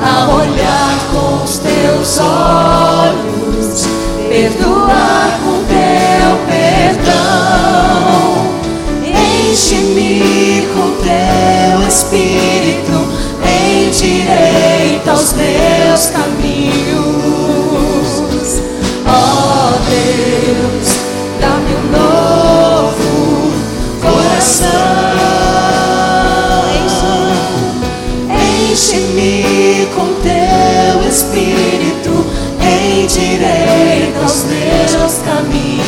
a 0.04 0.06
olhar 0.36 0.98
com 1.12 1.44
os 1.44 1.58
teus 1.60 2.20
olhos, 2.20 2.69
perdoar 4.40 5.38
com 5.44 5.56
teu 5.66 6.32
perdão. 6.48 7.60
Enche-me 9.52 10.66
com 10.74 10.88
teu 11.04 11.76
espírito, 11.86 12.98
endireita 13.44 15.12
os 15.14 15.34
meus 15.34 16.06
caminhos. 16.12 17.02
Ó 19.06 19.74
Deus, 19.90 20.88
dá-me 21.42 21.74
um 21.76 21.86
novo 21.92 23.12
coração. 24.02 24.70
Enche-me 28.72 29.88
com 29.94 30.08
teu 30.22 30.96
espírito, 31.10 31.59
direita 33.20 34.20
aos 34.22 34.46
meus 34.46 35.18
caminhos. 35.26 35.80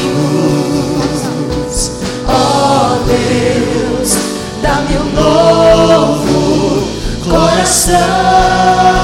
Ó 2.28 2.32
oh 2.32 2.96
Deus, 3.06 4.18
dá-me 4.62 4.98
um 4.98 5.10
novo 5.14 6.88
coração. 7.24 9.01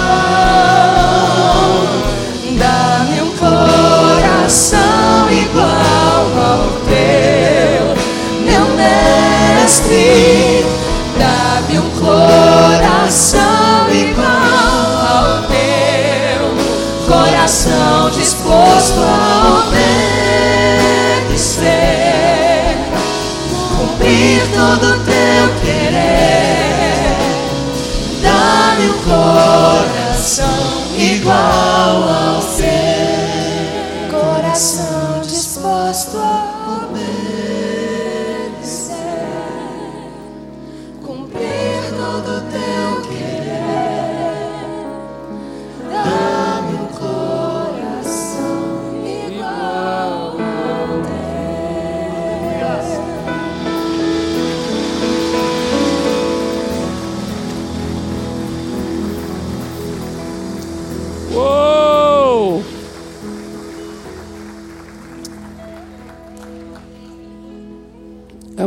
Ao 31.30 31.67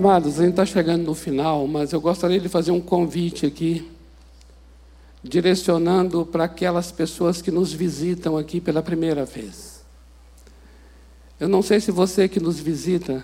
Amados, 0.00 0.40
a 0.40 0.44
gente 0.44 0.52
está 0.52 0.64
chegando 0.64 1.04
no 1.04 1.14
final, 1.14 1.66
mas 1.66 1.92
eu 1.92 2.00
gostaria 2.00 2.40
de 2.40 2.48
fazer 2.48 2.70
um 2.70 2.80
convite 2.80 3.44
aqui, 3.44 3.86
direcionando 5.22 6.24
para 6.24 6.44
aquelas 6.44 6.90
pessoas 6.90 7.42
que 7.42 7.50
nos 7.50 7.70
visitam 7.70 8.38
aqui 8.38 8.62
pela 8.62 8.82
primeira 8.82 9.26
vez. 9.26 9.84
Eu 11.38 11.50
não 11.50 11.60
sei 11.60 11.80
se 11.80 11.90
você 11.90 12.26
que 12.30 12.40
nos 12.40 12.58
visita 12.58 13.22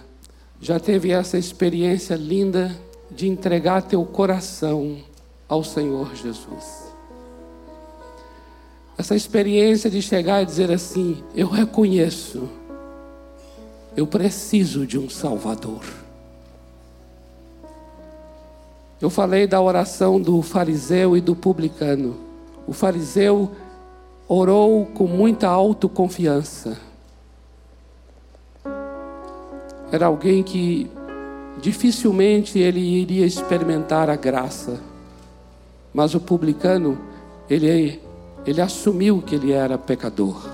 já 0.60 0.78
teve 0.78 1.12
essa 1.12 1.38
experiência 1.38 2.14
linda 2.14 2.78
de 3.10 3.26
entregar 3.26 3.80
teu 3.80 4.04
coração 4.04 4.98
ao 5.48 5.64
Senhor 5.64 6.14
Jesus. 6.14 6.92
Essa 8.98 9.16
experiência 9.16 9.88
de 9.88 10.02
chegar 10.02 10.42
e 10.42 10.44
dizer 10.44 10.70
assim: 10.70 11.24
Eu 11.34 11.48
reconheço, 11.48 12.46
eu 13.96 14.06
preciso 14.06 14.86
de 14.86 14.98
um 14.98 15.08
Salvador. 15.08 16.04
Eu 19.00 19.10
falei 19.10 19.46
da 19.46 19.60
oração 19.60 20.20
do 20.20 20.40
fariseu 20.42 21.16
e 21.16 21.20
do 21.20 21.36
publicano. 21.36 22.16
O 22.66 22.72
fariseu 22.72 23.50
orou 24.26 24.86
com 24.86 25.06
muita 25.06 25.48
autoconfiança. 25.48 26.78
Era 29.92 30.06
alguém 30.06 30.42
que 30.42 30.90
dificilmente 31.60 32.58
ele 32.58 32.80
iria 32.80 33.26
experimentar 33.26 34.08
a 34.10 34.16
graça. 34.16 34.80
Mas 35.92 36.14
o 36.14 36.20
publicano, 36.20 36.98
ele 37.48 38.00
ele 38.46 38.60
assumiu 38.60 39.20
que 39.20 39.34
ele 39.34 39.52
era 39.52 39.76
pecador. 39.76 40.48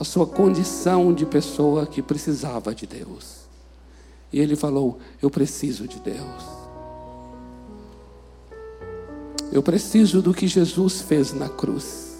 A 0.00 0.04
sua 0.04 0.26
condição 0.26 1.12
de 1.12 1.26
pessoa 1.26 1.86
que 1.86 2.00
precisava 2.00 2.74
de 2.74 2.86
Deus. 2.86 3.37
E 4.32 4.40
ele 4.40 4.56
falou: 4.56 4.98
Eu 5.20 5.30
preciso 5.30 5.86
de 5.86 6.00
Deus. 6.00 6.58
Eu 9.50 9.62
preciso 9.62 10.20
do 10.20 10.34
que 10.34 10.46
Jesus 10.46 11.00
fez 11.00 11.32
na 11.32 11.48
cruz. 11.48 12.18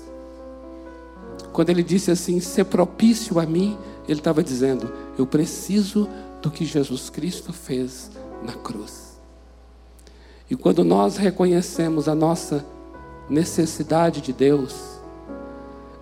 Quando 1.52 1.70
ele 1.70 1.82
disse 1.82 2.11
assim: 2.11 2.40
Ser 2.40 2.64
propício 2.64 3.38
a 3.38 3.46
mim, 3.46 3.76
ele 4.09 4.20
estava 4.20 4.42
dizendo: 4.42 4.90
Eu 5.18 5.26
preciso 5.26 6.09
do 6.40 6.50
que 6.50 6.64
Jesus 6.64 7.11
Cristo 7.11 7.52
fez 7.52 8.11
na 8.42 8.52
cruz. 8.52 9.18
E 10.50 10.56
quando 10.56 10.82
nós 10.82 11.16
reconhecemos 11.16 12.09
a 12.09 12.14
nossa 12.14 12.64
necessidade 13.28 14.22
de 14.22 14.32
Deus, 14.32 14.98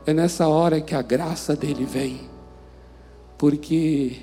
é 0.06 0.12
nessa 0.12 0.46
hora 0.46 0.80
que 0.80 0.94
a 0.94 1.02
graça 1.02 1.56
dele 1.56 1.84
vem, 1.84 2.30
porque 3.36 4.18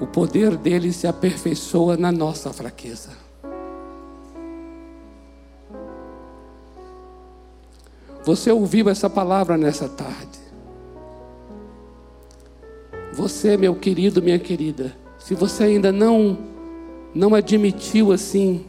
o 0.00 0.06
poder 0.06 0.56
dele 0.56 0.92
se 0.92 1.06
aperfeiçoa 1.06 1.96
na 1.96 2.12
nossa 2.12 2.52
fraqueza. 2.52 3.10
Você 8.24 8.50
ouviu 8.50 8.88
essa 8.88 9.08
palavra 9.08 9.56
nessa 9.56 9.88
tarde. 9.88 10.38
Você, 13.14 13.56
meu 13.56 13.74
querido, 13.74 14.22
minha 14.22 14.38
querida, 14.38 14.94
se 15.18 15.34
você 15.34 15.64
ainda 15.64 15.90
não 15.90 16.38
não 17.14 17.34
admitiu 17.34 18.12
assim 18.12 18.66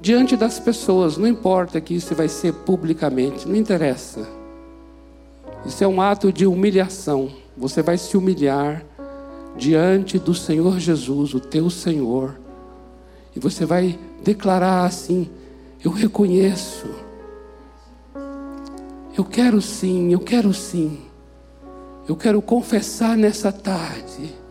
diante 0.00 0.36
das 0.36 0.58
pessoas, 0.58 1.16
não 1.16 1.26
importa 1.26 1.80
que 1.80 1.94
isso 1.94 2.14
vai 2.14 2.28
ser 2.28 2.52
publicamente, 2.52 3.48
não 3.48 3.56
interessa. 3.56 4.28
Isso 5.64 5.82
é 5.82 5.86
um 5.86 6.00
ato 6.00 6.32
de 6.32 6.44
humilhação. 6.44 7.30
Você 7.56 7.82
vai 7.82 7.96
se 7.96 8.16
humilhar 8.16 8.84
diante 9.56 10.18
do 10.18 10.34
Senhor 10.34 10.78
Jesus, 10.78 11.34
o 11.34 11.40
teu 11.40 11.68
Senhor, 11.70 12.38
e 13.34 13.40
você 13.40 13.64
vai 13.64 13.98
declarar 14.22 14.84
assim: 14.84 15.30
Eu 15.84 15.90
reconheço, 15.90 16.88
eu 19.16 19.24
quero 19.24 19.60
sim, 19.60 20.12
eu 20.12 20.20
quero 20.20 20.52
sim, 20.52 20.98
eu 22.08 22.16
quero 22.16 22.40
confessar 22.40 23.16
nessa 23.16 23.52
tarde. 23.52 24.42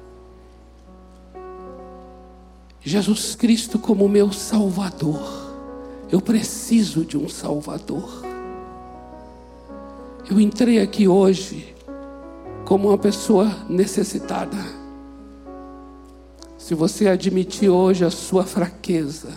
Jesus 2.83 3.35
Cristo 3.35 3.77
como 3.77 4.09
meu 4.09 4.31
Salvador. 4.31 5.21
Eu 6.11 6.19
preciso 6.19 7.05
de 7.05 7.15
um 7.15 7.29
Salvador. 7.29 8.25
Eu 10.29 10.39
entrei 10.41 10.79
aqui 10.79 11.07
hoje 11.07 11.75
como 12.65 12.89
uma 12.89 12.97
pessoa 12.97 13.55
necessitada. 13.69 14.80
Se 16.61 16.75
você 16.75 17.07
admitir 17.07 17.69
hoje 17.69 18.05
a 18.05 18.11
sua 18.11 18.43
fraqueza, 18.43 19.35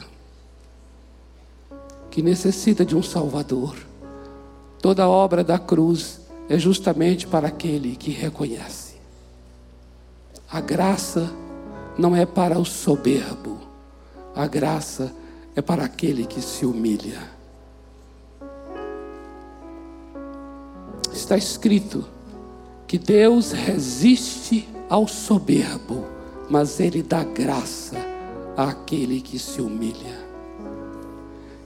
que 2.11 2.21
necessita 2.21 2.85
de 2.85 2.95
um 2.95 3.03
Salvador, 3.03 3.75
toda 4.79 5.05
a 5.05 5.09
obra 5.09 5.43
da 5.43 5.59
cruz 5.59 6.21
é 6.51 6.59
justamente 6.59 7.27
para 7.27 7.49
aquele 7.49 7.97
que 7.97 8.11
reconhece. 8.11 8.97
A 10.51 10.61
graça 10.61 11.33
não 11.97 12.15
é 12.15 12.27
para 12.27 12.59
o 12.59 12.65
soberbo, 12.65 13.59
a 14.37 14.47
graça 14.47 15.11
é 15.57 15.63
para 15.63 15.83
aquele 15.83 16.27
que 16.27 16.43
se 16.43 16.67
humilha. 16.67 17.23
Está 21.11 21.39
escrito 21.39 22.05
que 22.87 22.99
Deus 22.99 23.51
resiste 23.51 24.69
ao 24.91 25.09
soberbo, 25.09 26.14
mas 26.49 26.81
Ele 26.81 27.03
dá 27.03 27.25
graça 27.25 27.97
àquele 28.57 29.21
que 29.21 29.39
se 29.39 29.61
humilha. 29.61 30.25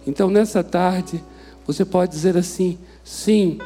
Então, 0.07 0.31
nessa 0.31 0.63
tarde, 0.65 1.23
você 1.67 1.85
pode 1.85 2.13
dizer 2.13 2.37
assim: 2.37 2.79
sim, 3.05 3.59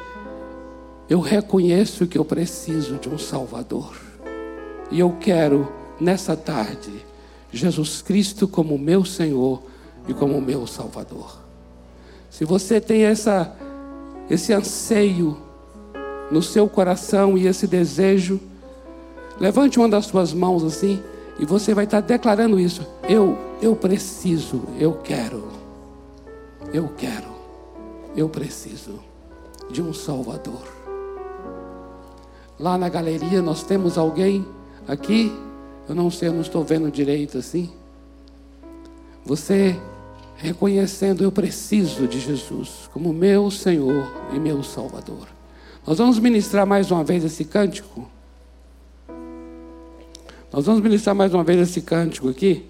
eu 1.09 1.21
reconheço 1.21 2.07
que 2.07 2.19
eu 2.19 2.25
preciso 2.25 2.97
de 2.97 3.09
um 3.09 3.19
Salvador, 3.19 3.95
e 4.91 4.99
eu 4.99 5.17
quero, 5.21 5.71
nessa 6.01 6.37
tarde, 6.37 6.93
Jesus 7.53 8.03
Cristo 8.03 8.49
como 8.49 8.79
meu 8.79 9.05
Senhor 9.05 9.63
e 10.09 10.15
como 10.15 10.41
meu 10.41 10.67
Salvador. 10.67 11.39
Se 12.31 12.45
você 12.45 12.81
tem 12.81 13.03
essa, 13.03 13.55
esse 14.31 14.53
anseio 14.53 15.37
no 16.31 16.43
seu 16.43 16.67
coração 16.67 17.37
e 17.37 17.47
esse 17.47 17.67
desejo, 17.67 18.41
levante 19.43 19.77
uma 19.77 19.89
das 19.89 20.07
suas 20.07 20.33
mãos 20.33 20.63
assim 20.63 21.03
e 21.37 21.45
você 21.45 21.75
vai 21.75 21.83
estar 21.83 22.01
declarando 22.01 22.61
isso. 22.61 22.87
Eu, 23.09 23.37
eu 23.61 23.75
preciso, 23.75 24.63
eu 24.79 24.93
quero, 25.03 25.49
eu 26.73 26.89
quero, 26.97 27.33
eu 28.17 28.29
preciso 28.29 29.01
de 29.69 29.83
um 29.83 29.93
Salvador. 29.93 30.63
Lá 32.57 32.79
na 32.79 32.89
galeria 32.89 33.43
nós 33.43 33.65
temos 33.65 33.99
alguém 33.99 34.47
aqui, 34.87 35.37
eu 35.89 35.95
não 35.97 36.09
sei, 36.09 36.29
eu 36.29 36.33
não 36.33 36.43
estou 36.43 36.63
vendo 36.63 36.89
direito 36.89 37.37
assim. 37.37 37.69
Você 39.25 39.77
reconhecendo 40.37 41.25
eu 41.25 41.33
preciso 41.33 42.07
de 42.07 42.21
Jesus 42.21 42.89
como 42.93 43.13
meu 43.13 43.51
Senhor 43.51 44.09
e 44.33 44.39
meu 44.39 44.63
Salvador. 44.63 45.27
Nós 45.85 45.99
vamos 45.99 46.21
ministrar 46.21 46.65
mais 46.65 46.93
uma 46.93 47.03
vez 47.03 47.25
esse 47.25 47.45
cântico. 47.45 48.09
Nós 50.53 50.67
vamos 50.67 50.83
ministrar 50.83 51.15
mais 51.15 51.33
uma 51.33 51.43
vez 51.43 51.61
esse 51.61 51.81
cântico 51.81 52.29
aqui. 52.29 52.69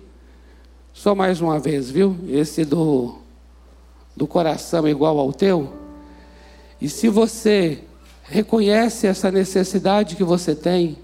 Só 0.92 1.14
mais 1.14 1.40
uma 1.40 1.58
vez, 1.58 1.90
viu? 1.90 2.16
Esse 2.28 2.64
do, 2.64 3.16
do 4.16 4.26
coração 4.26 4.86
igual 4.86 5.18
ao 5.18 5.32
teu. 5.32 5.72
E 6.80 6.88
se 6.88 7.08
você 7.08 7.80
reconhece 8.22 9.06
essa 9.06 9.30
necessidade 9.30 10.14
que 10.14 10.22
você 10.22 10.54
tem, 10.54 10.96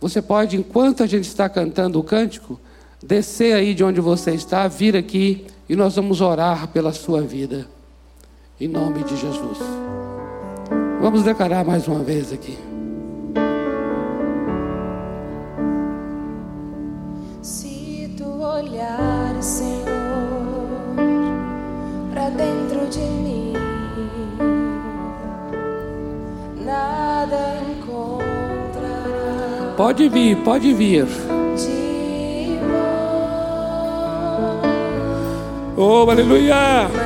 você 0.00 0.22
pode, 0.22 0.56
enquanto 0.56 1.02
a 1.02 1.06
gente 1.06 1.24
está 1.24 1.48
cantando 1.48 1.98
o 1.98 2.04
cântico, 2.04 2.58
descer 3.02 3.54
aí 3.54 3.74
de 3.74 3.84
onde 3.84 4.00
você 4.00 4.32
está, 4.32 4.66
vir 4.66 4.96
aqui 4.96 5.46
e 5.68 5.76
nós 5.76 5.96
vamos 5.96 6.20
orar 6.20 6.68
pela 6.68 6.92
sua 6.92 7.20
vida. 7.20 7.66
Em 8.58 8.68
nome 8.68 9.02
de 9.04 9.16
Jesus. 9.16 9.58
Vamos 11.00 11.22
declarar 11.22 11.64
mais 11.64 11.86
uma 11.86 12.02
vez 12.02 12.32
aqui. 12.32 12.73
Senhor, 19.44 19.84
para 22.14 22.30
dentro 22.30 22.86
de 22.88 23.00
mim, 23.00 23.52
nada 26.64 27.58
encontrará 27.76 29.74
Pode 29.76 30.08
vir, 30.08 30.36
pode 30.38 30.72
vir. 30.72 31.06
Oh, 35.76 36.08
aleluia! 36.08 37.03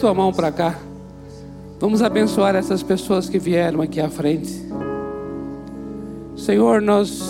Tua 0.00 0.14
mão 0.14 0.32
para 0.32 0.50
cá. 0.50 0.78
Vamos 1.78 2.00
abençoar 2.00 2.56
essas 2.56 2.82
pessoas 2.82 3.28
que 3.28 3.38
vieram 3.38 3.82
aqui 3.82 4.00
à 4.00 4.08
frente. 4.08 4.50
Senhor, 6.34 6.80
nós 6.80 7.22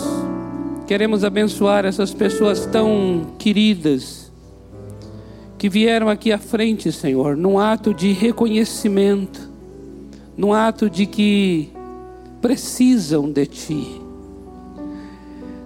queremos 0.87 1.25
abençoar 1.25 1.85
essas 1.85 2.13
pessoas 2.13 2.65
tão 2.65 3.27
queridas 3.37 4.31
que 5.57 5.67
vieram 5.67 6.07
aqui 6.07 6.31
à 6.31 6.37
frente, 6.37 6.93
Senhor, 6.93 7.35
num 7.35 7.59
ato 7.59 7.93
de 7.93 8.13
reconhecimento, 8.13 9.49
num 10.37 10.53
ato 10.53 10.89
de 10.89 11.05
que 11.05 11.69
precisam 12.41 13.29
de 13.29 13.47
Ti. 13.47 14.01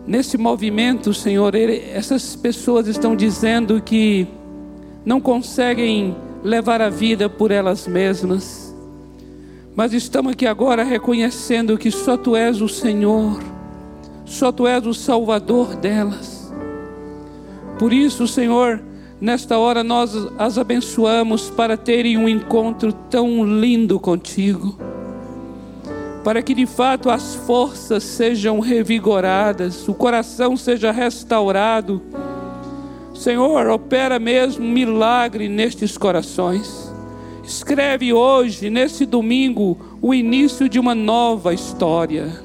Nesse 0.07 0.39
movimento, 0.39 1.13
Senhor, 1.13 1.53
essas 1.53 2.35
pessoas 2.35 2.87
estão 2.87 3.15
dizendo 3.15 3.79
que 3.79 4.27
não 5.05 5.21
conseguem 5.21 6.15
levar 6.45 6.79
a 6.79 6.89
vida 6.89 7.27
por 7.27 7.49
elas 7.49 7.87
mesmas, 7.87 8.71
mas 9.75 9.93
estamos 9.93 10.33
aqui 10.33 10.45
agora 10.45 10.83
reconhecendo 10.83 11.75
que 11.75 11.89
só 11.89 12.15
Tu 12.15 12.35
és 12.35 12.61
o 12.61 12.69
Senhor, 12.69 13.41
só 14.25 14.51
Tu 14.51 14.67
és 14.67 14.85
o 14.85 14.93
Salvador 14.93 15.75
delas. 15.75 16.53
Por 17.79 17.91
isso, 17.91 18.27
Senhor, 18.27 18.79
nesta 19.19 19.57
hora 19.57 19.83
nós 19.83 20.15
as 20.37 20.59
abençoamos 20.59 21.49
para 21.49 21.75
terem 21.75 22.15
um 22.15 22.29
encontro 22.29 22.93
tão 22.93 23.43
lindo 23.43 23.99
contigo 23.99 24.77
para 26.23 26.41
que 26.41 26.55
de 26.55 26.65
fato 26.65 27.11
as 27.11 27.35
forças 27.35 28.01
sejam 28.01 28.59
revigoradas, 28.59 29.87
o 29.87 29.93
coração 29.93 30.57
seja 30.57 30.91
restaurado. 30.91 32.01
Senhor, 33.15 33.67
opera 33.69 34.19
mesmo 34.19 34.65
um 34.65 34.71
milagre 34.71 35.47
nestes 35.47 35.97
corações. 35.97 36.93
Escreve 37.43 38.11
hoje, 38.11 38.69
nesse 38.69 39.05
domingo, 39.05 39.77
o 40.01 40.13
início 40.13 40.67
de 40.67 40.77
uma 40.77 40.93
nova 40.93 41.53
história. 41.53 42.43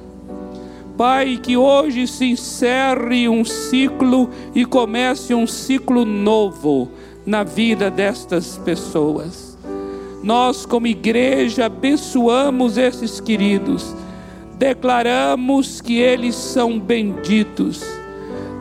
Pai, 0.97 1.41
que 1.43 1.57
hoje 1.57 2.07
se 2.07 2.27
encerre 2.27 3.29
um 3.29 3.45
ciclo 3.45 4.31
e 4.55 4.65
comece 4.65 5.35
um 5.35 5.47
ciclo 5.47 6.05
novo 6.05 6.91
na 7.27 7.43
vida 7.43 7.91
destas 7.91 8.57
pessoas. 8.59 9.59
Nós, 10.23 10.65
como 10.65 10.87
igreja, 10.87 11.67
abençoamos 11.67 12.77
esses 12.77 13.21
queridos, 13.21 13.95
declaramos 14.59 15.81
que 15.81 15.99
eles 15.99 16.35
são 16.35 16.79
benditos, 16.79 17.83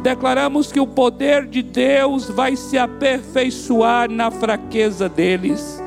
declaramos 0.01 0.71
que 0.71 0.79
o 0.79 0.87
poder 0.87 1.45
de 1.45 1.61
Deus 1.61 2.29
vai 2.29 2.55
se 2.55 2.77
aperfeiçoar 2.77 4.09
na 4.09 4.31
fraqueza 4.31 5.09
deles, 5.09 5.81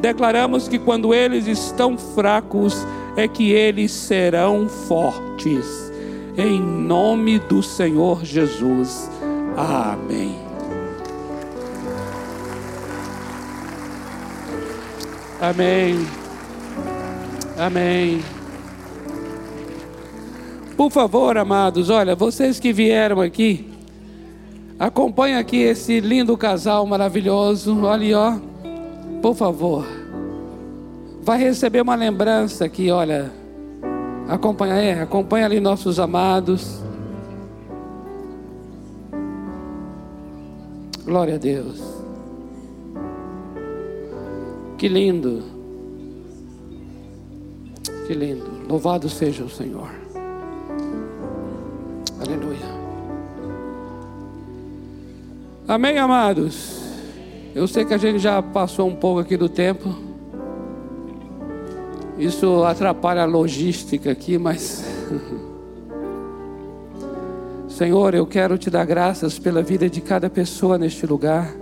declaramos 0.00 0.68
que 0.68 0.78
quando 0.78 1.12
eles 1.12 1.46
estão 1.46 1.98
fracos, 1.98 2.86
é 3.16 3.26
que 3.26 3.52
eles 3.52 3.90
serão 3.90 4.68
fortes, 4.68 5.92
em 6.36 6.60
nome 6.60 7.38
do 7.38 7.62
Senhor 7.62 8.24
Jesus. 8.24 9.10
Amém. 9.56 10.38
Amém. 15.40 16.06
Amém. 17.58 18.39
Por 20.80 20.90
favor, 20.90 21.36
amados, 21.36 21.90
olha, 21.90 22.16
vocês 22.16 22.58
que 22.58 22.72
vieram 22.72 23.20
aqui, 23.20 23.68
acompanha 24.78 25.38
aqui 25.38 25.58
esse 25.58 26.00
lindo 26.00 26.38
casal 26.38 26.86
maravilhoso. 26.86 27.82
Olha 27.82 28.18
ó. 28.18 28.38
Por 29.20 29.34
favor. 29.34 29.84
Vai 31.20 31.38
receber 31.38 31.82
uma 31.82 31.94
lembrança 31.94 32.64
aqui, 32.64 32.90
olha. 32.90 33.30
Acompanha, 34.26 34.72
é, 34.76 35.02
acompanha 35.02 35.44
ali 35.44 35.60
nossos 35.60 36.00
amados. 36.00 36.80
Glória 41.04 41.34
a 41.34 41.38
Deus. 41.38 41.78
Que 44.78 44.88
lindo. 44.88 45.42
Que 48.06 48.14
lindo. 48.14 48.66
Louvado 48.66 49.10
seja 49.10 49.44
o 49.44 49.50
Senhor. 49.50 49.99
Aleluia. 52.20 52.80
Amém, 55.66 55.98
amados. 55.98 56.80
Eu 57.54 57.66
sei 57.66 57.84
que 57.84 57.94
a 57.94 57.98
gente 57.98 58.18
já 58.18 58.42
passou 58.42 58.88
um 58.88 58.94
pouco 58.94 59.20
aqui 59.20 59.36
do 59.36 59.48
tempo. 59.48 59.94
Isso 62.18 62.64
atrapalha 62.64 63.22
a 63.22 63.26
logística 63.26 64.10
aqui, 64.10 64.36
mas. 64.36 64.84
Senhor, 67.68 68.14
eu 68.14 68.26
quero 68.26 68.58
te 68.58 68.68
dar 68.68 68.84
graças 68.84 69.38
pela 69.38 69.62
vida 69.62 69.88
de 69.88 70.00
cada 70.00 70.28
pessoa 70.28 70.76
neste 70.76 71.06
lugar. 71.06 71.54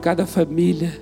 cada 0.00 0.26
família. 0.26 0.98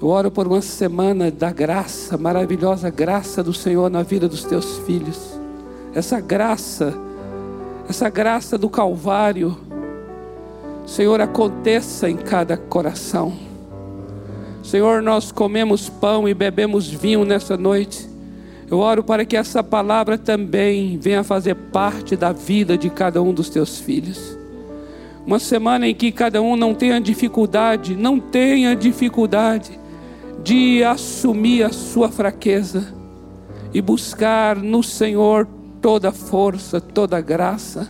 Eu 0.00 0.08
oro 0.08 0.30
por 0.30 0.46
uma 0.46 0.60
semana 0.60 1.30
da 1.30 1.50
graça, 1.50 2.18
maravilhosa 2.18 2.90
graça 2.90 3.42
do 3.42 3.54
Senhor 3.54 3.88
na 3.88 4.02
vida 4.02 4.28
dos 4.28 4.44
teus 4.44 4.78
filhos. 4.80 5.38
Essa 5.94 6.20
graça, 6.20 6.92
essa 7.88 8.08
graça 8.08 8.56
do 8.56 8.68
Calvário, 8.68 9.56
Senhor, 10.86 11.20
aconteça 11.20 12.08
em 12.08 12.16
cada 12.16 12.56
coração. 12.56 13.32
Senhor, 14.62 15.02
nós 15.02 15.30
comemos 15.30 15.88
pão 15.88 16.28
e 16.28 16.34
bebemos 16.34 16.88
vinho 16.88 17.24
nessa 17.24 17.56
noite. 17.56 18.08
Eu 18.70 18.78
oro 18.78 19.04
para 19.04 19.24
que 19.24 19.36
essa 19.36 19.62
palavra 19.62 20.16
também 20.16 20.98
venha 20.98 21.22
fazer 21.22 21.54
parte 21.54 22.16
da 22.16 22.32
vida 22.32 22.76
de 22.76 22.88
cada 22.88 23.22
um 23.22 23.32
dos 23.32 23.50
teus 23.50 23.78
filhos. 23.78 24.38
Uma 25.26 25.38
semana 25.38 25.86
em 25.86 25.94
que 25.94 26.10
cada 26.12 26.40
um 26.40 26.56
não 26.56 26.74
tenha 26.74 27.00
dificuldade, 27.00 27.94
não 27.94 28.18
tenha 28.18 28.74
dificuldade 28.74 29.78
de 30.42 30.82
assumir 30.84 31.62
a 31.62 31.70
sua 31.70 32.10
fraqueza 32.10 32.92
e 33.72 33.80
buscar 33.80 34.56
no 34.56 34.82
Senhor 34.82 35.48
toda 35.84 36.10
força, 36.10 36.80
toda 36.80 37.20
graça. 37.20 37.86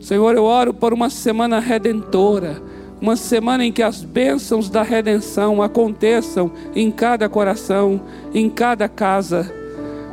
Senhor, 0.00 0.34
eu 0.34 0.44
oro 0.44 0.72
por 0.72 0.94
uma 0.94 1.10
semana 1.10 1.60
redentora, 1.60 2.56
uma 2.98 3.16
semana 3.16 3.66
em 3.66 3.70
que 3.70 3.82
as 3.82 4.02
bênçãos 4.02 4.70
da 4.70 4.82
redenção 4.82 5.60
aconteçam 5.60 6.50
em 6.74 6.90
cada 6.90 7.28
coração, 7.28 8.00
em 8.32 8.48
cada 8.48 8.88
casa. 8.88 9.52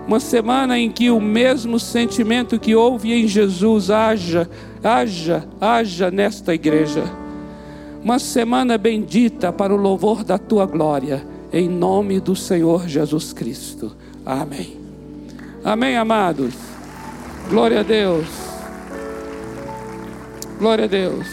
Uma 0.06 0.20
semana 0.20 0.78
em 0.78 0.92
que 0.92 1.10
o 1.10 1.22
mesmo 1.22 1.80
sentimento 1.80 2.60
que 2.60 2.76
houve 2.76 3.14
em 3.14 3.30
Jesus 3.30 3.90
haja, 3.90 4.50
haja, 4.84 5.48
haja 5.62 6.12
nesta 6.12 6.54
igreja. 6.54 7.06
Uma 8.04 8.20
semana 8.20 8.78
bendita 8.78 9.54
para 9.54 9.74
o 9.74 9.78
louvor 9.78 10.22
da 10.26 10.38
tua 10.38 10.66
glória, 10.66 11.26
em 11.54 11.70
nome 11.70 12.20
do 12.20 12.36
Senhor 12.36 12.90
Jesus 12.90 13.32
Cristo. 13.32 13.96
Amém. 14.26 14.76
Amém, 15.64 15.96
amados. 15.96 16.73
Glória 17.50 17.82
a 17.82 17.84
Deus. 17.84 18.28
Glória 20.58 20.86
a 20.86 20.88
Deus. 20.88 21.28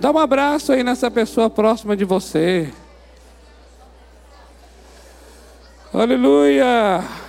Dá 0.00 0.10
um 0.10 0.18
abraço 0.18 0.72
aí 0.72 0.82
nessa 0.82 1.10
pessoa 1.10 1.48
próxima 1.48 1.96
de 1.96 2.04
você. 2.04 2.72
Aleluia. 5.92 7.23